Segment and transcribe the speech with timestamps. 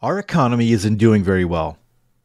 [0.00, 1.76] Our economy isn't doing very well,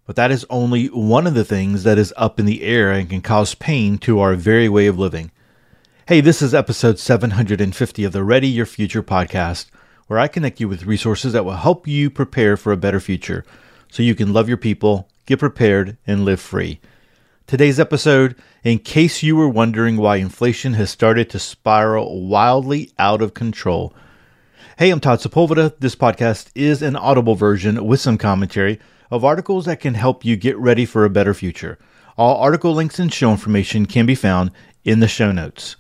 [0.06, 3.10] but that is only one of the things that is up in the air and
[3.10, 5.32] can cause pain to our very way of living.
[6.08, 9.72] Hey, this is episode 750 of the Ready Your Future podcast,
[10.06, 13.44] where I connect you with resources that will help you prepare for a better future
[13.90, 16.80] so you can love your people, get prepared, and live free.
[17.48, 23.24] Today's episode, in case you were wondering why inflation has started to spiral wildly out
[23.24, 23.96] of control.
[24.76, 25.76] Hey, I'm Todd Sepulveda.
[25.80, 28.80] This podcast is an audible version with some commentary
[29.12, 31.78] of articles that can help you get ready for a better future.
[32.18, 34.50] All article links and show information can be found
[34.84, 35.76] in the show notes.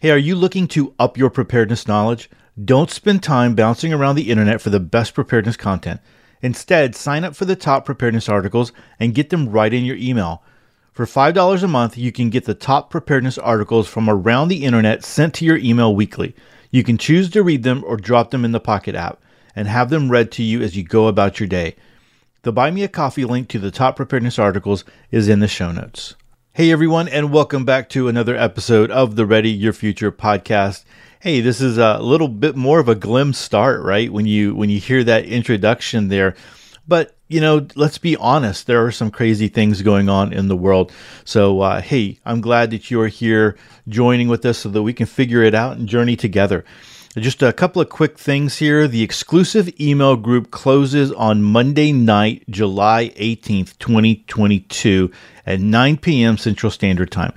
[0.00, 2.28] Hey, are you looking to up your preparedness knowledge?
[2.64, 6.00] Don't spend time bouncing around the internet for the best preparedness content.
[6.42, 10.42] Instead, sign up for the top preparedness articles and get them right in your email.
[10.90, 15.04] For $5 a month, you can get the top preparedness articles from around the internet
[15.04, 16.34] sent to your email weekly.
[16.72, 19.20] You can choose to read them or drop them in the Pocket app
[19.56, 21.74] and have them read to you as you go about your day.
[22.42, 25.72] The Buy Me a Coffee link to the top preparedness articles is in the show
[25.72, 26.14] notes.
[26.52, 30.84] Hey everyone, and welcome back to another episode of the Ready Your Future podcast.
[31.18, 34.12] Hey, this is a little bit more of a glim start, right?
[34.12, 36.36] When you when you hear that introduction there.
[36.86, 40.56] But you know, let's be honest, there are some crazy things going on in the
[40.56, 40.90] world.
[41.24, 43.56] So, uh, hey, I'm glad that you are here
[43.88, 46.64] joining with us so that we can figure it out and journey together.
[47.18, 48.86] Just a couple of quick things here.
[48.86, 55.10] The exclusive email group closes on Monday night, July 18th, 2022
[55.44, 56.38] at 9 p.m.
[56.38, 57.32] Central Standard Time.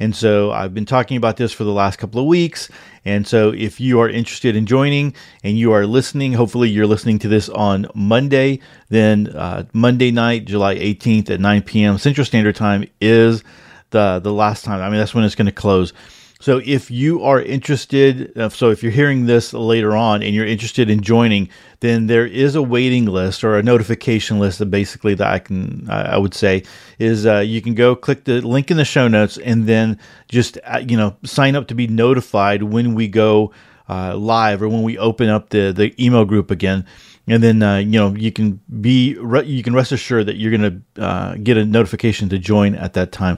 [0.00, 2.70] And so I've been talking about this for the last couple of weeks.
[3.04, 7.18] And so if you are interested in joining and you are listening, hopefully you're listening
[7.18, 11.98] to this on Monday, then uh, Monday night, July 18th at 9 p.m.
[11.98, 13.44] Central Standard Time is
[13.90, 14.80] the, the last time.
[14.80, 15.92] I mean, that's when it's going to close.
[16.40, 20.46] So if you are interested, uh, so if you're hearing this later on and you're
[20.46, 21.48] interested in joining,
[21.80, 25.90] then there is a waiting list or a notification list that basically that I can,
[25.90, 26.62] I would say
[27.00, 30.58] is uh, you can go click the link in the show notes and then just,
[30.64, 33.52] uh, you know, sign up to be notified when we go
[33.88, 36.84] uh, live or when we open up the, the email group again.
[37.26, 40.82] And then uh, you know you can be you can rest assured that you're going
[40.96, 43.36] to uh, get a notification to join at that time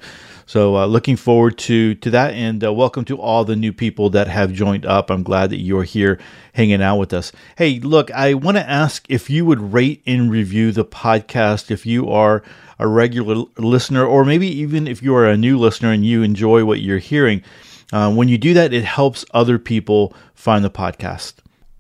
[0.50, 4.10] so uh, looking forward to to that, and uh, welcome to all the new people
[4.10, 5.08] that have joined up.
[5.08, 6.18] I'm glad that you're here
[6.54, 7.30] hanging out with us.
[7.56, 11.86] Hey, look, I want to ask if you would rate and review the podcast if
[11.86, 12.42] you are
[12.80, 16.64] a regular listener, or maybe even if you are a new listener and you enjoy
[16.64, 17.44] what you're hearing.
[17.92, 21.34] Uh, when you do that, it helps other people find the podcast.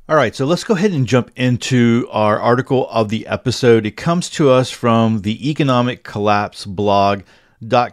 [0.08, 3.84] All right, so let's go ahead and jump into our article of the episode.
[3.84, 7.22] It comes to us from the Economic Collapse blog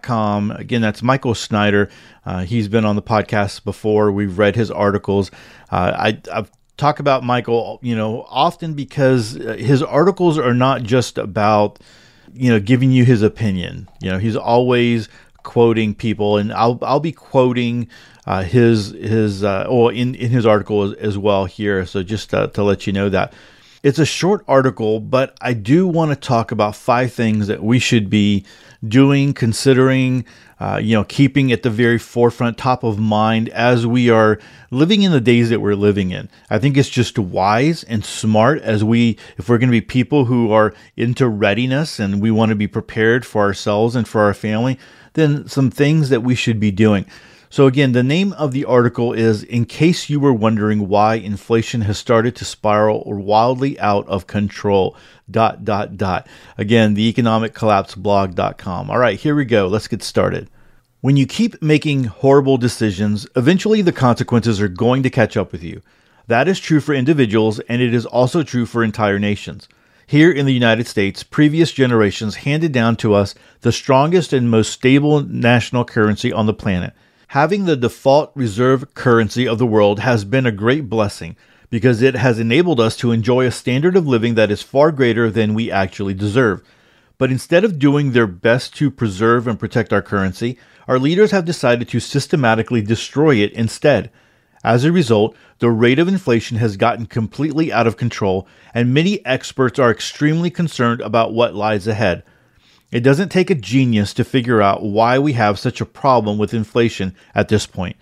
[0.02, 0.52] com.
[0.52, 1.90] Again, that's Michael Snyder.
[2.26, 4.12] Uh, he's been on the podcast before.
[4.12, 5.32] We've read his articles.
[5.72, 10.84] Uh, I, I've talked about Michael, you know, often because uh, his articles are not
[10.84, 11.80] just about,
[12.34, 13.90] you know, giving you his opinion.
[14.02, 15.10] You know, he's always
[15.44, 17.88] quoting people, and I'll I'll be quoting
[18.26, 21.86] uh, his his uh, or in in his article as, as well here.
[21.86, 23.34] So just uh, to let you know that.
[23.88, 27.80] It's a short article, but I do want to talk about five things that we
[27.80, 28.44] should be
[28.86, 30.26] doing, considering,
[30.60, 34.40] uh, you know, keeping at the very forefront, top of mind as we are
[34.72, 36.28] living in the days that we're living in.
[36.50, 40.26] I think it's just wise and smart as we, if we're going to be people
[40.26, 44.34] who are into readiness and we want to be prepared for ourselves and for our
[44.34, 44.78] family,
[45.14, 47.06] then some things that we should be doing.
[47.50, 51.82] So, again, the name of the article is In Case You Were Wondering Why Inflation
[51.82, 54.98] Has Started to Spiral Wildly Out of Control.
[55.32, 56.28] Dot, dot, dot.
[56.58, 58.90] Again, the economiccollapseblog.com.
[58.90, 59.68] All right, here we go.
[59.68, 60.50] Let's get started.
[61.00, 65.64] When you keep making horrible decisions, eventually the consequences are going to catch up with
[65.64, 65.82] you.
[66.28, 69.70] That is true for individuals, and it is also true for entire nations.
[70.06, 74.72] Here in the United States, previous generations handed down to us the strongest and most
[74.72, 76.94] stable national currency on the planet
[77.32, 81.36] Having the default reserve currency of the world has been a great blessing
[81.70, 85.30] because it has enabled us to enjoy a standard of living that is far greater
[85.30, 86.64] than we actually deserve.
[87.18, 90.58] But instead of doing their best to preserve and protect our currency,
[90.88, 94.10] our leaders have decided to systematically destroy it instead.
[94.64, 99.26] As a result, the rate of inflation has gotten completely out of control, and many
[99.26, 102.24] experts are extremely concerned about what lies ahead.
[102.90, 106.54] It doesn't take a genius to figure out why we have such a problem with
[106.54, 107.98] inflation at this point.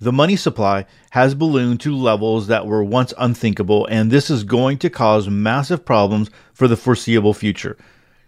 [0.00, 4.78] The money supply has ballooned to levels that were once unthinkable, and this is going
[4.78, 7.76] to cause massive problems for the foreseeable future.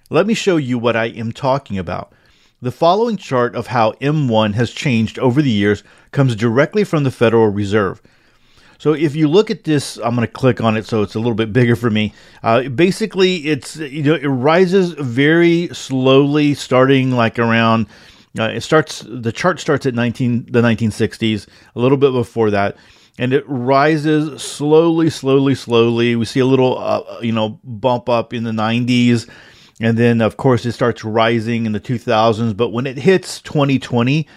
[0.09, 2.13] Let me show you what I am talking about.
[2.63, 7.11] The following chart of how M1 has changed over the years comes directly from the
[7.11, 8.01] Federal Reserve.
[8.79, 11.19] So if you look at this, I'm going to click on it so it's a
[11.19, 12.15] little bit bigger for me.
[12.45, 17.87] Uh, basically, it's you know it rises very slowly, starting like around.
[18.39, 22.77] Uh, it starts the chart starts at 19 the 1960s, a little bit before that,
[23.19, 26.15] and it rises slowly, slowly, slowly.
[26.15, 29.29] We see a little uh, you know bump up in the 90s,
[29.81, 32.57] and then of course it starts rising in the 2000s.
[32.57, 34.29] But when it hits 2020,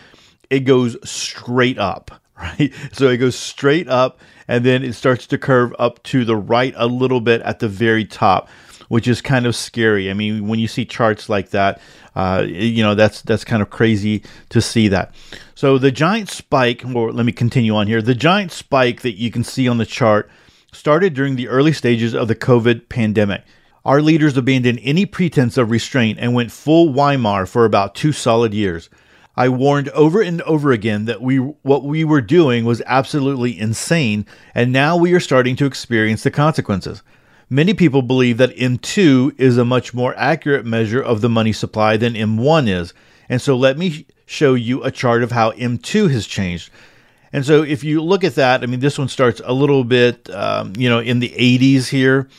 [0.49, 2.09] it goes straight up
[2.41, 2.73] right?
[2.93, 6.73] So it goes straight up and then it starts to curve up to the right
[6.75, 8.49] a little bit at the very top,
[8.89, 10.09] which is kind of scary.
[10.09, 11.79] I mean, when you see charts like that,
[12.15, 15.15] uh, you know that's that's kind of crazy to see that.
[15.55, 18.01] So the giant spike, or let me continue on here.
[18.01, 20.29] The giant spike that you can see on the chart
[20.73, 23.43] started during the early stages of the COVID pandemic.
[23.83, 28.53] Our leaders abandoned any pretense of restraint and went full Weimar for about two solid
[28.53, 28.89] years.
[29.35, 34.25] I warned over and over again that we what we were doing was absolutely insane,
[34.53, 37.01] and now we are starting to experience the consequences.
[37.49, 41.97] Many people believe that M2 is a much more accurate measure of the money supply
[41.97, 42.93] than M1 is.
[43.27, 46.69] And so let me show you a chart of how M2 has changed.
[47.33, 50.29] And so if you look at that, I mean, this one starts a little bit,
[50.29, 52.29] um, you know, in the 80s here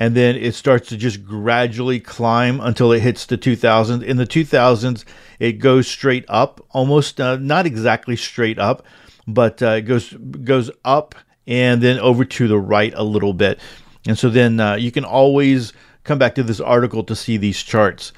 [0.00, 4.02] and then it starts to just gradually climb until it hits the 2000s.
[4.02, 5.04] In the 2000s,
[5.38, 8.82] it goes straight up, almost uh, not exactly straight up,
[9.28, 11.14] but uh, it goes goes up
[11.46, 13.60] and then over to the right a little bit.
[14.06, 17.62] And so then uh, you can always come back to this article to see these
[17.62, 18.14] charts.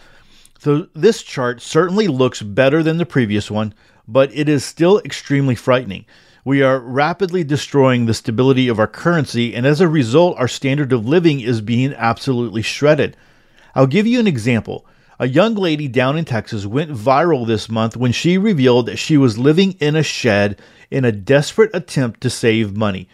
[0.60, 3.74] So this chart certainly looks better than the previous one,
[4.06, 6.04] but it is still extremely frightening.
[6.44, 10.92] We are rapidly destroying the stability of our currency, and as a result, our standard
[10.92, 13.16] of living is being absolutely shredded.
[13.76, 14.84] I'll give you an example.
[15.20, 19.16] A young lady down in Texas went viral this month when she revealed that she
[19.16, 20.60] was living in a shed
[20.90, 23.08] in a desperate attempt to save money.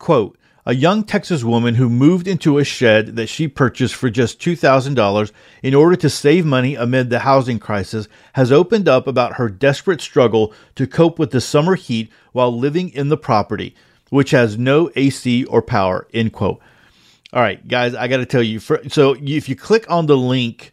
[0.00, 4.40] Quote, a young Texas woman who moved into a shed that she purchased for just
[4.40, 5.32] $2,000
[5.62, 10.00] in order to save money amid the housing crisis has opened up about her desperate
[10.00, 13.74] struggle to cope with the summer heat while living in the property,
[14.10, 16.06] which has no AC or power.
[16.14, 16.60] End quote.
[17.32, 18.60] All right, guys, I got to tell you.
[18.60, 20.70] For, so if you click on the link,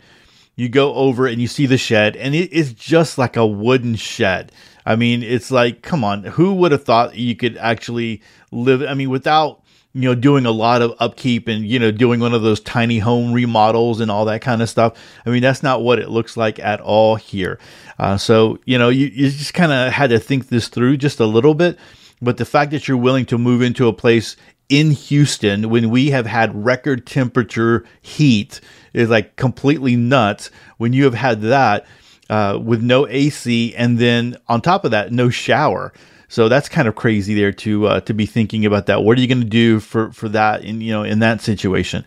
[0.55, 3.95] you go over and you see the shed, and it is just like a wooden
[3.95, 4.51] shed.
[4.85, 8.21] I mean, it's like, come on, who would have thought you could actually
[8.51, 8.83] live?
[8.83, 9.63] I mean, without
[9.93, 12.99] you know, doing a lot of upkeep and, you know, doing one of those tiny
[12.99, 14.97] home remodels and all that kind of stuff.
[15.25, 17.59] I mean, that's not what it looks like at all here.
[17.97, 21.19] Uh, so, you know, you, you just kind of had to think this through just
[21.19, 21.77] a little bit.
[22.21, 24.35] But the fact that you're willing to move into a place
[24.67, 28.61] in Houston when we have had record temperature heat
[28.93, 30.51] is like completely nuts.
[30.77, 31.87] When you have had that
[32.29, 35.93] uh, with no AC and then on top of that, no shower.
[36.29, 39.03] So that's kind of crazy there to uh, to be thinking about that.
[39.03, 42.05] What are you going to do for for that in you know in that situation?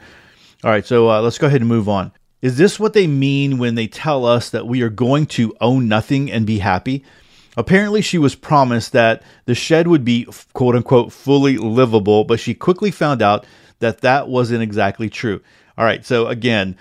[0.65, 2.13] All right, so uh, let's go ahead and move on.
[2.41, 5.89] Is this what they mean when they tell us that we are going to own
[5.89, 7.05] nothing and be happy?
[7.57, 12.55] Apparently, she was promised that the shed would be quote unquote fully livable, but she
[12.55, 13.45] quickly found out
[13.81, 15.41] that that wasn't exactly true.
[15.77, 16.77] All right, so again,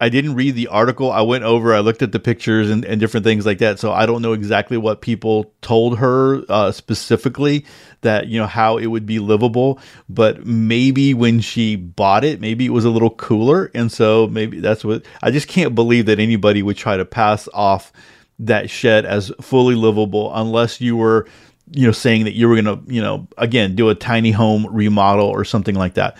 [0.00, 1.12] I didn't read the article.
[1.12, 3.78] I went over, I looked at the pictures and, and different things like that.
[3.78, 7.66] So I don't know exactly what people told her uh, specifically
[8.00, 9.78] that, you know, how it would be livable.
[10.08, 13.70] But maybe when she bought it, maybe it was a little cooler.
[13.74, 17.46] And so maybe that's what I just can't believe that anybody would try to pass
[17.52, 17.92] off
[18.38, 21.28] that shed as fully livable unless you were
[21.72, 24.66] you know saying that you were going to you know again do a tiny home
[24.70, 26.16] remodel or something like that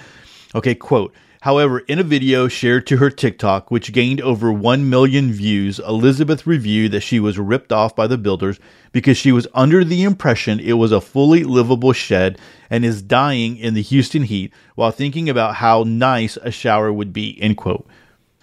[0.54, 5.32] okay quote However, in a video shared to her TikTok, which gained over 1 million
[5.32, 8.60] views, Elizabeth reviewed that she was ripped off by the builders
[8.92, 13.56] because she was under the impression it was a fully livable shed and is dying
[13.56, 17.88] in the Houston heat while thinking about how nice a shower would be, end quote.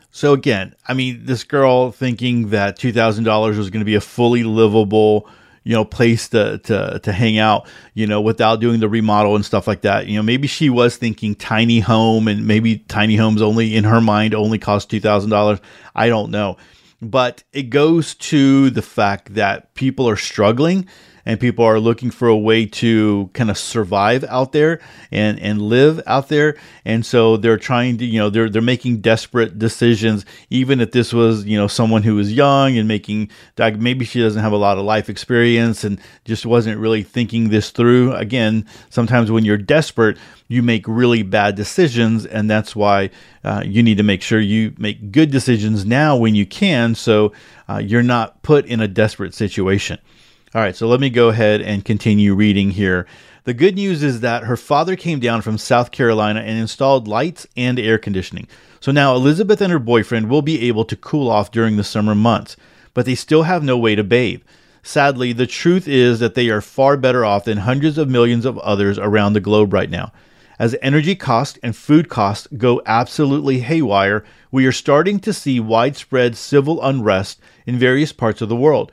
[0.10, 4.44] So again, I mean, this girl thinking that $2,000 was going to be a fully
[4.44, 5.30] livable
[5.68, 9.44] you know place to to to hang out you know without doing the remodel and
[9.46, 10.08] stuff like that.
[10.08, 14.00] You know maybe she was thinking tiny home and maybe tiny homes only in her
[14.00, 15.60] mind only cost $2000
[15.94, 16.56] i don't know.
[17.02, 20.88] But it goes to the fact that people are struggling
[21.27, 24.79] and people are looking for a way to kind of survive out there
[25.12, 26.55] and and live out there.
[26.86, 31.12] And so they're trying to you know they're they're making desperate decisions even if this
[31.12, 34.57] was you know someone who was young and making like maybe she doesn't have a
[34.57, 38.13] lot of life experience and just wasn't really thinking this through.
[38.13, 40.17] Again sometimes when you're desperate
[40.48, 43.10] you make really bad decisions and that's why
[43.43, 47.34] uh, you need to make sure you make good decisions now when you can so
[47.67, 50.00] uh, you're not put in a desperate situation
[50.56, 53.06] all right, so let me go ahead and continue reading here.
[53.44, 57.46] The good news is that her father came down from South Carolina and installed lights
[57.56, 58.48] and air conditioning.
[58.80, 62.16] So now Elizabeth and her boyfriend will be able to cool off during the summer
[62.16, 62.56] months,
[62.94, 64.42] but they still have no way to bathe.
[64.84, 68.58] Sadly, the truth is that they are far better off than hundreds of millions of
[68.60, 70.13] others around the globe right now.
[70.60, 76.36] As energy costs and food costs go absolutely haywire, we are starting to see widespread
[76.36, 78.92] civil unrest in various parts of the world.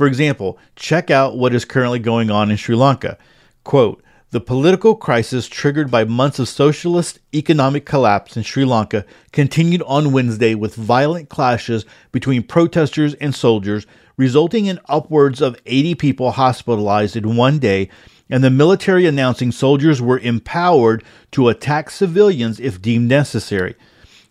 [0.00, 3.18] For example, check out what is currently going on in Sri Lanka.
[3.64, 9.82] Quote, the political crisis triggered by months of socialist economic collapse in Sri Lanka continued
[9.82, 16.30] on Wednesday with violent clashes between protesters and soldiers, resulting in upwards of 80 people
[16.30, 17.90] hospitalized in one day
[18.30, 23.76] and the military announcing soldiers were empowered to attack civilians if deemed necessary.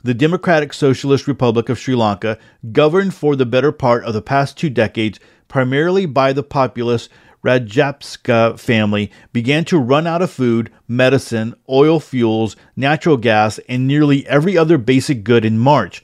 [0.01, 2.39] The Democratic Socialist Republic of Sri Lanka,
[2.71, 7.09] governed for the better part of the past two decades primarily by the populist
[7.43, 14.25] Rajapaksa family, began to run out of food, medicine, oil fuels, natural gas, and nearly
[14.27, 16.01] every other basic good in March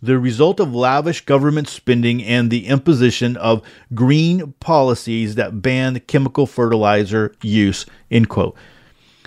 [0.00, 3.62] the result of lavish government spending and the imposition of
[3.94, 7.84] green policies that banned chemical fertilizer use.
[8.10, 8.56] End quote.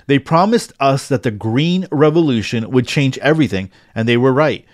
[0.06, 4.64] They promised us that the green revolution would change everything, and they were right.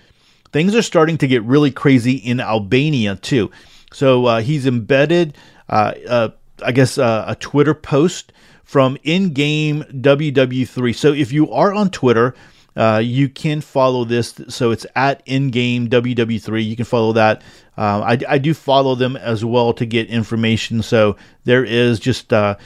[0.52, 3.50] Things are starting to get really crazy in Albania too.
[3.92, 5.37] So uh, he's embedded,
[5.68, 6.28] uh, uh,
[6.64, 8.33] I guess, uh, a Twitter post
[8.64, 10.95] from in game WW3.
[10.95, 12.35] So if you are on Twitter,
[12.76, 14.40] uh, you can follow this.
[14.49, 16.64] So it's at Ingame WW3.
[16.64, 17.42] You can follow that.
[17.76, 20.83] Uh, I, I, do follow them as well to get information.
[20.83, 22.57] So there is just, uh,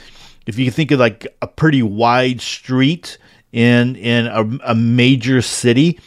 [0.45, 3.17] if you think of like a pretty wide street
[3.51, 5.99] in in a, a major city,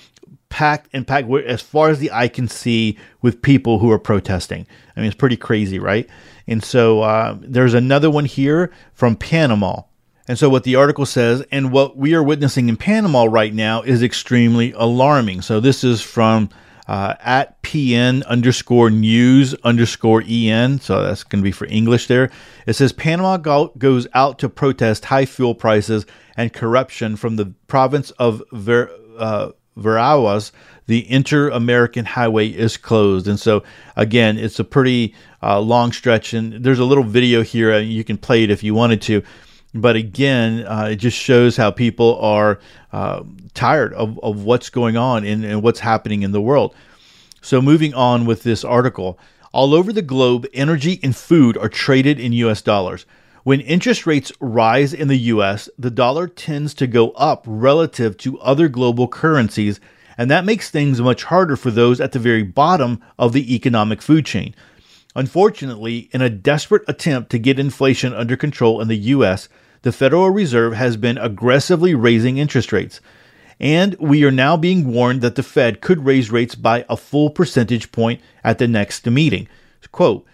[0.48, 4.66] packed and packed as far as the eye can see with people who are protesting.
[4.96, 6.08] I mean, it's pretty crazy, right?
[6.46, 9.82] And so uh, there's another one here from Panama.
[10.28, 13.82] And so, what the article says, and what we are witnessing in Panama right now
[13.82, 15.42] is extremely alarming.
[15.42, 16.50] So, this is from
[16.88, 20.80] uh, at PN underscore news underscore EN.
[20.80, 22.30] So, that's going to be for English there.
[22.66, 27.54] It says Panama go- goes out to protest high fuel prices and corruption from the
[27.68, 30.52] province of Ver- uh, Veraguas.
[30.86, 33.26] The Inter American Highway is closed.
[33.26, 33.64] And so,
[33.96, 36.32] again, it's a pretty uh, long stretch.
[36.32, 37.72] And there's a little video here.
[37.72, 39.22] Uh, you can play it if you wanted to
[39.80, 42.58] but again, uh, it just shows how people are
[42.92, 43.22] uh,
[43.54, 46.74] tired of, of what's going on and, and what's happening in the world.
[47.42, 49.18] So, moving on with this article,
[49.52, 53.06] all over the globe, energy and food are traded in US dollars.
[53.46, 58.40] When interest rates rise in the US, the dollar tends to go up relative to
[58.40, 59.78] other global currencies,
[60.18, 64.02] and that makes things much harder for those at the very bottom of the economic
[64.02, 64.52] food chain.
[65.14, 69.48] Unfortunately, in a desperate attempt to get inflation under control in the US,
[69.82, 73.00] the Federal Reserve has been aggressively raising interest rates.
[73.60, 77.30] And we are now being warned that the Fed could raise rates by a full
[77.30, 79.46] percentage point at the next meeting.
[79.92, 80.26] Quote,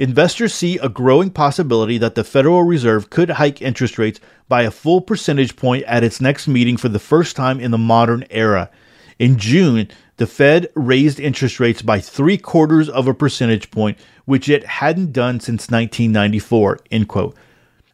[0.00, 4.70] Investors see a growing possibility that the Federal Reserve could hike interest rates by a
[4.70, 8.70] full percentage point at its next meeting for the first time in the modern era.
[9.18, 14.48] In June, the Fed raised interest rates by three quarters of a percentage point, which
[14.48, 16.78] it hadn't done since 1994.
[16.90, 17.36] End quote.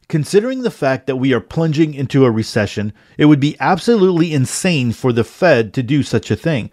[0.08, 4.92] Considering the fact that we are plunging into a recession, it would be absolutely insane
[4.92, 6.70] for the Fed to do such a thing.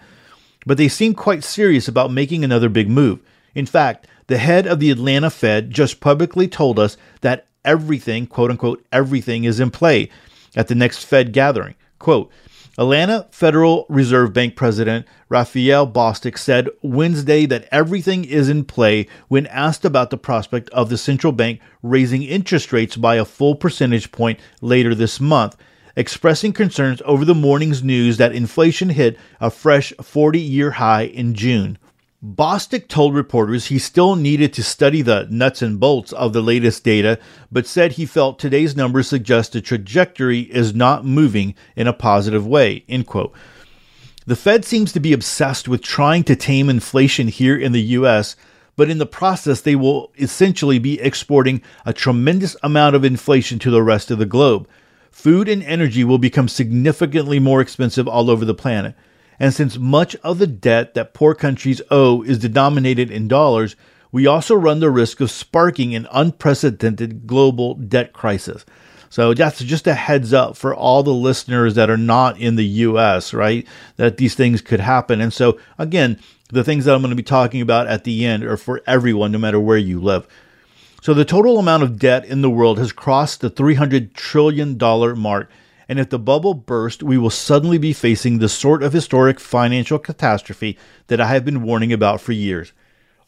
[0.67, 3.19] But they seem quite serious about making another big move.
[3.55, 8.51] In fact, the head of the Atlanta Fed just publicly told us that everything, quote
[8.51, 10.09] unquote, everything is in play
[10.55, 11.75] at the next Fed gathering.
[11.99, 12.31] Quote,
[12.75, 19.45] Atlanta Federal Reserve Bank President Raphael Bostic said Wednesday that everything is in play when
[19.47, 24.11] asked about the prospect of the central bank raising interest rates by a full percentage
[24.11, 25.55] point later this month,
[25.95, 31.35] expressing concerns over the morning's news that inflation hit a fresh 40 year high in
[31.35, 31.77] June.
[32.23, 36.81] Bostic told reporters he still needed to study the nuts and bolts of the latest
[36.81, 37.19] data,
[37.51, 42.47] but said he felt today's numbers suggest the trajectory is not moving in a positive
[42.47, 42.85] way.
[42.87, 43.33] End quote.
[44.25, 48.37] The Fed seems to be obsessed with trying to tame inflation here in the US,
[48.77, 53.69] but in the process, they will essentially be exporting a tremendous amount of inflation to
[53.69, 54.65] the rest of the globe.
[55.11, 58.95] Food and energy will become significantly more expensive all over the planet.
[59.43, 63.75] And since much of the debt that poor countries owe is denominated in dollars,
[64.09, 68.63] we also run the risk of sparking an unprecedented global debt crisis.
[69.09, 72.63] So that's just a heads up for all the listeners that are not in the
[72.63, 73.67] US, right?
[73.97, 75.19] That these things could happen.
[75.19, 78.45] And so, again, the things that I'm going to be talking about at the end
[78.45, 80.25] are for everyone, no matter where you live.
[81.01, 84.77] So the total amount of debt in the world has crossed the $300 trillion
[85.19, 85.49] mark.
[85.93, 89.99] And if the bubble bursts, we will suddenly be facing the sort of historic financial
[89.99, 92.73] catastrophe that I have been warning about for years.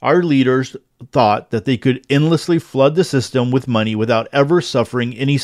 [0.02, 0.76] Our leaders
[1.12, 5.38] thought that they could endlessly flood the system with money without ever suffering any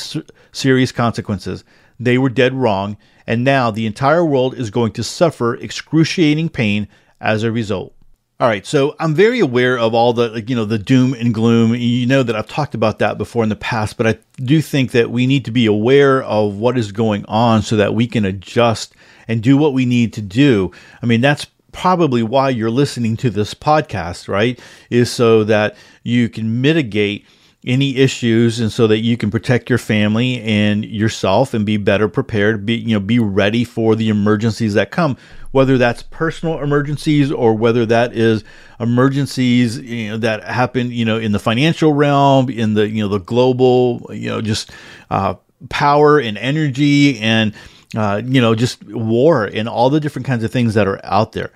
[0.52, 1.64] serious consequences.
[2.00, 2.98] They were dead wrong,
[3.28, 6.88] and now the entire world is going to suffer excruciating pain
[7.20, 7.94] as a result.
[8.42, 11.76] All right, so I'm very aware of all the you know the doom and gloom.
[11.76, 14.94] You know that I've talked about that before in the past, but I do think
[14.94, 18.26] that we need to be aware of what is going on so that we can
[18.26, 18.96] adjust
[19.28, 20.72] and do what we need to do.
[21.04, 24.60] I mean, that's probably why you're listening to this podcast, right?
[24.90, 27.28] Is so that you can mitigate
[27.66, 32.08] any issues and so that you can protect your family and yourself and be better
[32.08, 35.16] prepared be you know be ready for the emergencies that come
[35.52, 38.44] whether that's personal emergencies or whether that is
[38.80, 43.10] emergencies you know that happen you know in the financial realm in the you know
[43.10, 44.72] the global you know just
[45.12, 45.36] uh,
[45.70, 47.54] power and energy and
[47.96, 51.34] uh, you know just war and all the different kinds of things that are out
[51.34, 51.52] there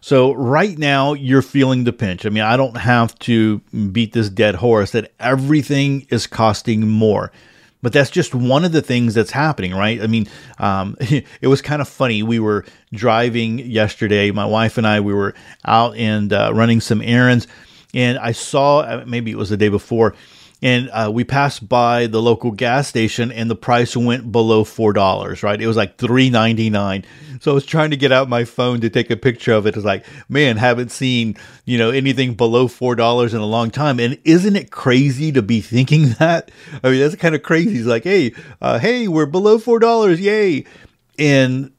[0.00, 2.24] so right now you're feeling the pinch.
[2.24, 7.30] I mean, I don't have to beat this dead horse that everything is costing more.
[7.82, 10.02] But that's just one of the things that's happening, right?
[10.02, 10.26] I mean,
[10.58, 12.22] um, it was kind of funny.
[12.22, 17.00] We were driving yesterday, my wife and I, we were out and uh, running some
[17.00, 17.46] errands,
[17.94, 20.14] and I saw, uh, maybe it was the day before,
[20.62, 24.92] and uh, we passed by the local gas station and the price went below four
[24.92, 25.60] dollars right?
[25.60, 27.04] It was like three ninety nine
[27.40, 29.74] so i was trying to get out my phone to take a picture of it.
[29.74, 33.98] It's like man haven't seen you know anything below four dollars in a long time.
[33.98, 36.50] And isn't it crazy to be thinking that?
[36.84, 37.78] I mean that's kind of crazy.
[37.78, 40.20] It's like hey uh, hey we're below four dollars.
[40.20, 40.64] Yay.
[41.18, 41.72] And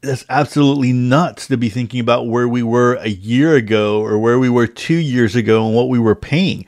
[0.00, 4.38] that's absolutely nuts to be thinking about where we were a year ago or where
[4.38, 6.64] we were two years ago and what we were paying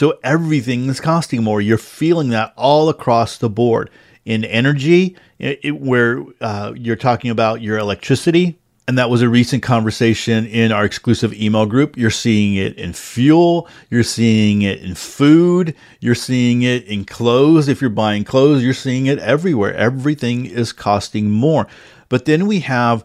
[0.00, 1.60] so everything is costing more.
[1.60, 3.90] You're feeling that all across the board
[4.24, 8.58] in energy, it, it, where uh, you're talking about your electricity.
[8.88, 11.98] And that was a recent conversation in our exclusive email group.
[11.98, 13.68] You're seeing it in fuel.
[13.90, 15.74] You're seeing it in food.
[16.00, 17.68] You're seeing it in clothes.
[17.68, 19.74] If you're buying clothes, you're seeing it everywhere.
[19.74, 21.66] Everything is costing more.
[22.08, 23.04] But then we have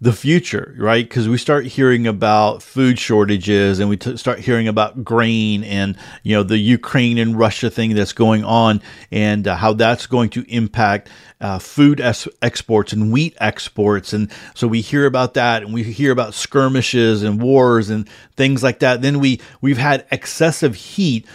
[0.00, 1.08] the future, right?
[1.08, 5.96] Because we start hearing about food shortages and we t- start hearing about grain and,
[6.22, 8.80] you know, the Ukraine and Russia thing that's going on
[9.10, 11.08] and uh, how that's going to impact
[11.40, 14.12] uh, food es- exports and wheat exports.
[14.12, 18.62] And so we hear about that and we hear about skirmishes and wars and things
[18.62, 19.02] like that.
[19.02, 21.26] Then we, we've had excessive heat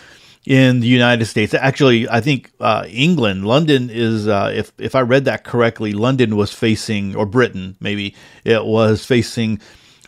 [0.46, 1.54] in the United States.
[1.54, 6.36] Actually, I think uh, England, London is, uh, if if I read that correctly, London
[6.36, 9.60] was facing, or Britain maybe, it was facing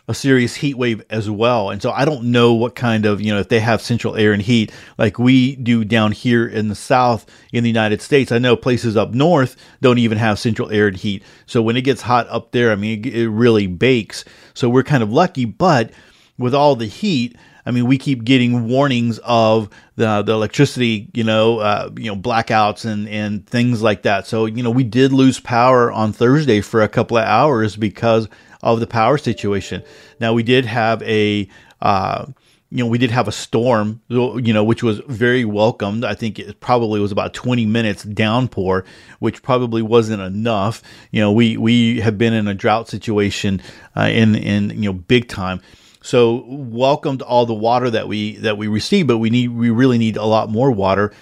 [0.08, 1.70] a serious heat wave as well.
[1.70, 4.32] And so I don't know what kind of, you know, if they have central air
[4.32, 8.30] and heat like we do down here in the South in the United States.
[8.30, 11.24] I know places up north don't even have central air and heat.
[11.46, 14.24] So when it gets hot up there, I mean, it, it really bakes.
[14.54, 15.90] So we're kind of lucky, but
[16.38, 21.24] with all the heat, I mean, we keep getting warnings of the the electricity, you
[21.24, 24.26] know, uh, you know, blackouts and and things like that.
[24.26, 28.28] So you know, we did lose power on Thursday for a couple of hours because
[28.62, 29.82] of the power situation.
[30.20, 31.48] Now we did have a.
[31.82, 32.26] Uh,
[32.70, 36.04] you know, we did have a storm, you know, which was very welcomed.
[36.04, 38.84] I think it probably was about 20 minutes downpour,
[39.20, 40.82] which probably wasn't enough.
[41.12, 43.62] You know, we, we have been in a drought situation,
[43.96, 45.60] uh, in, in, you know, big time.
[46.06, 49.98] So welcomed all the water that we that we receive, but we need we really
[49.98, 51.12] need a lot more water.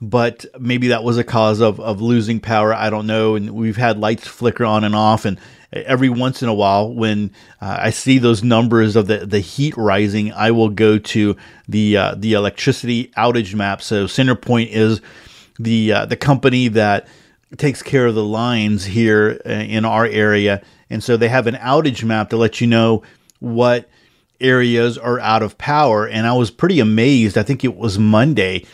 [0.00, 2.72] But maybe that was a cause of of losing power.
[2.72, 3.34] I don't know.
[3.34, 5.38] And we've had lights flicker on and off, and
[5.74, 9.76] every once in a while, when uh, I see those numbers of the the heat
[9.76, 11.36] rising, I will go to
[11.68, 13.82] the uh, the electricity outage map.
[13.82, 15.02] So CenterPoint is
[15.58, 17.06] the uh, the company that
[17.58, 21.56] takes care of the lines here uh, in our area, and so they have an
[21.56, 23.02] outage map to let you know
[23.40, 23.86] what
[24.40, 26.06] areas are out of power.
[26.06, 27.36] And I was pretty amazed.
[27.38, 28.64] I think it was Monday.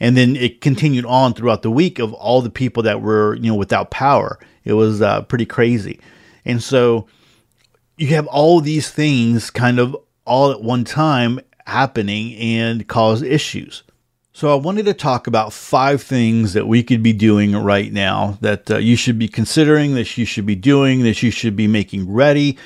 [0.00, 3.50] And then it continued on throughout the week of all the people that were, you
[3.50, 4.38] know, without power.
[4.64, 6.00] It was uh, pretty crazy.
[6.44, 7.06] And so
[7.96, 13.82] you have all these things kind of all at one time happening and cause issues.
[14.32, 18.36] So I wanted to talk about five things that we could be doing right now
[18.40, 21.68] that uh, you should be considering, that you should be doing, that you should be
[21.68, 22.58] making ready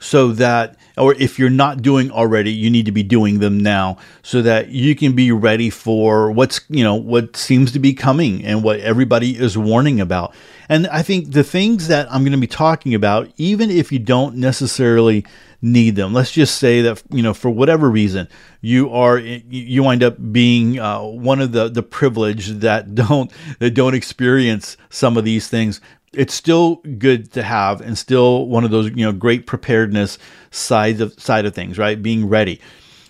[0.00, 3.96] so that or if you're not doing already you need to be doing them now
[4.22, 8.44] so that you can be ready for what's you know what seems to be coming
[8.44, 10.34] and what everybody is warning about.
[10.68, 13.98] And i think the things that i'm going to be talking about even if you
[13.98, 15.24] don't necessarily
[15.62, 18.28] need them let's just say that you know for whatever reason
[18.62, 23.72] you are you wind up being uh, one of the the privileged that don't that
[23.72, 25.80] don't experience some of these things
[26.12, 30.18] it's still good to have and still one of those you know great preparedness
[30.50, 32.02] side of side of things right?
[32.02, 32.60] Being ready.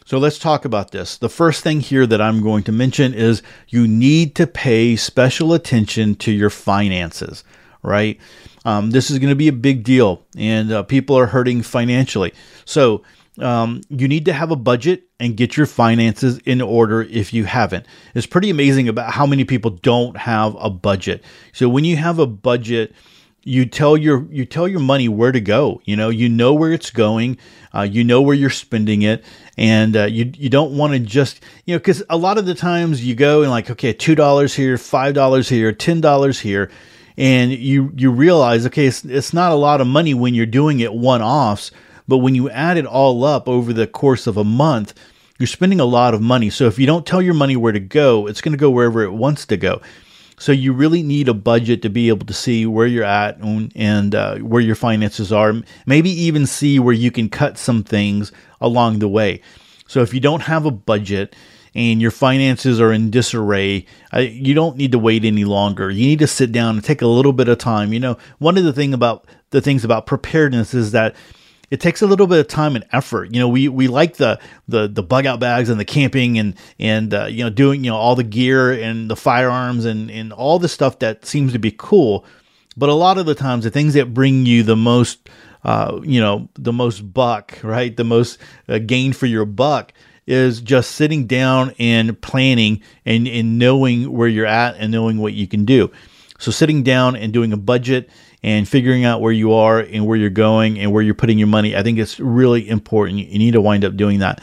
[0.05, 1.19] So let's talk about this.
[1.19, 5.53] The first thing here that i'm going to mention is you need to pay special
[5.55, 7.45] attention to your finances
[7.83, 8.19] right?
[8.65, 12.33] Um, this is going to be a big deal and uh, people are hurting financially.
[12.65, 13.03] So
[13.39, 17.45] um, you need to have a budget and get your finances in order if you
[17.45, 17.87] haven't.
[18.15, 21.23] It's pretty amazing about how many people don't have a budget.
[21.53, 22.93] So when you have a budget,
[23.43, 25.81] you tell your you tell your money where to go.
[25.85, 27.39] You know, you know where it's going.
[27.75, 29.25] Uh, you know where you're spending it,
[29.57, 32.55] and uh, you you don't want to just you know because a lot of the
[32.55, 36.71] times you go and like okay two dollars here, five dollars here, ten dollars here,
[37.17, 40.81] and you you realize okay it's, it's not a lot of money when you're doing
[40.81, 41.71] it one offs
[42.11, 44.93] but when you add it all up over the course of a month,
[45.39, 46.51] you're spending a lot of money.
[46.51, 49.03] So if you don't tell your money where to go, it's going to go wherever
[49.03, 49.81] it wants to go.
[50.39, 53.73] So you really need a budget to be able to see where you're at and,
[53.75, 55.55] and uh, where your finances are.
[55.87, 59.41] Maybe even see where you can cut some things along the way.
[59.87, 61.37] So if you don't have a budget
[61.75, 65.91] and your finances are in disarray, uh, you don't need to wait any longer.
[65.91, 67.93] You need to sit down and take a little bit of time.
[67.93, 71.15] You know, one of the thing about the things about preparedness is that
[71.71, 73.33] it takes a little bit of time and effort.
[73.33, 76.55] You know, we we like the the the bug out bags and the camping and
[76.79, 80.33] and uh, you know doing you know all the gear and the firearms and and
[80.33, 82.25] all the stuff that seems to be cool.
[82.77, 85.29] But a lot of the times, the things that bring you the most,
[85.65, 89.93] uh, you know, the most buck, right, the most uh, gain for your buck
[90.27, 95.33] is just sitting down and planning and, and knowing where you're at and knowing what
[95.33, 95.91] you can do.
[96.39, 98.09] So sitting down and doing a budget
[98.43, 101.49] and figuring out where you are and where you're going and where you're putting your
[101.49, 101.77] money.
[101.77, 103.19] I think it's really important.
[103.19, 104.43] You need to wind up doing that.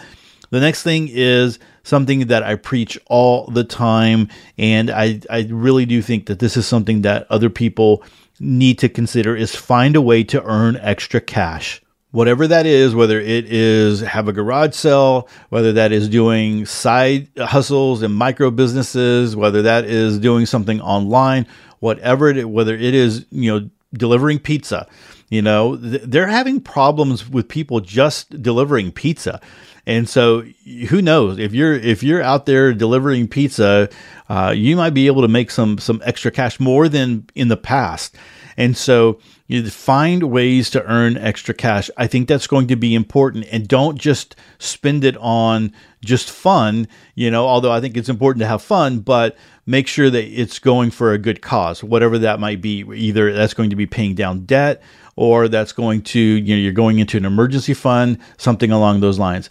[0.49, 4.29] The next thing is something that I preach all the time.
[4.57, 8.03] And I, I really do think that this is something that other people
[8.39, 11.81] need to consider is find a way to earn extra cash.
[12.11, 17.27] Whatever that is, whether it is have a garage sale, whether that is doing side
[17.37, 21.45] hustles and micro businesses, whether that is doing something online,
[21.79, 24.87] whatever it, whether it is, you know, delivering pizza.
[25.29, 29.41] You know, they're having problems with people just delivering pizza.
[29.85, 30.41] And so
[30.89, 33.89] who knows if you're if you're out there delivering pizza,
[34.29, 37.57] uh, you might be able to make some some extra cash more than in the
[37.57, 38.15] past.
[38.57, 41.89] And so you find ways to earn extra cash.
[41.95, 45.71] I think that's going to be important and don't just spend it on
[46.03, 50.09] just fun, you know, although I think it's important to have fun, but make sure
[50.09, 52.79] that it's going for a good cause, whatever that might be.
[52.79, 54.81] Either that's going to be paying down debt
[55.15, 59.19] or that's going to, you know, you're going into an emergency fund, something along those
[59.19, 59.49] lines.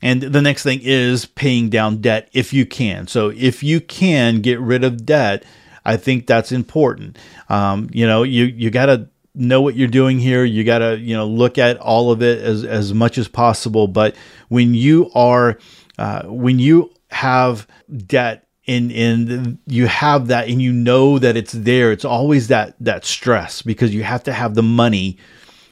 [0.00, 3.08] And the next thing is paying down debt if you can.
[3.08, 5.44] So if you can get rid of debt,
[5.88, 7.16] I think that's important.
[7.48, 10.44] Um, you know, you you got to know what you're doing here.
[10.44, 13.88] You got to you know look at all of it as as much as possible.
[13.88, 14.14] But
[14.48, 15.58] when you are
[15.98, 17.66] uh, when you have
[18.06, 22.74] debt and and you have that and you know that it's there, it's always that
[22.80, 25.16] that stress because you have to have the money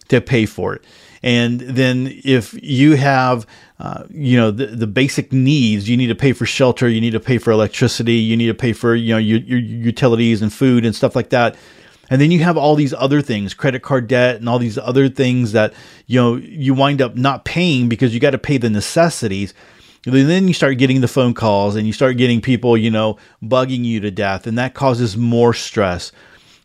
[0.09, 0.85] to pay for it.
[1.23, 3.47] And then if you have,
[3.79, 7.13] uh, you know, the, the basic needs, you need to pay for shelter, you need
[7.13, 10.53] to pay for electricity, you need to pay for, you know, your, your utilities and
[10.53, 11.57] food and stuff like that.
[12.09, 15.09] And then you have all these other things, credit card debt and all these other
[15.09, 15.75] things that,
[16.07, 19.55] you know, you wind up not paying because you got to pay the necessities.
[20.05, 23.19] And then you start getting the phone calls and you start getting people, you know,
[23.43, 26.13] bugging you to death, and that causes more stress.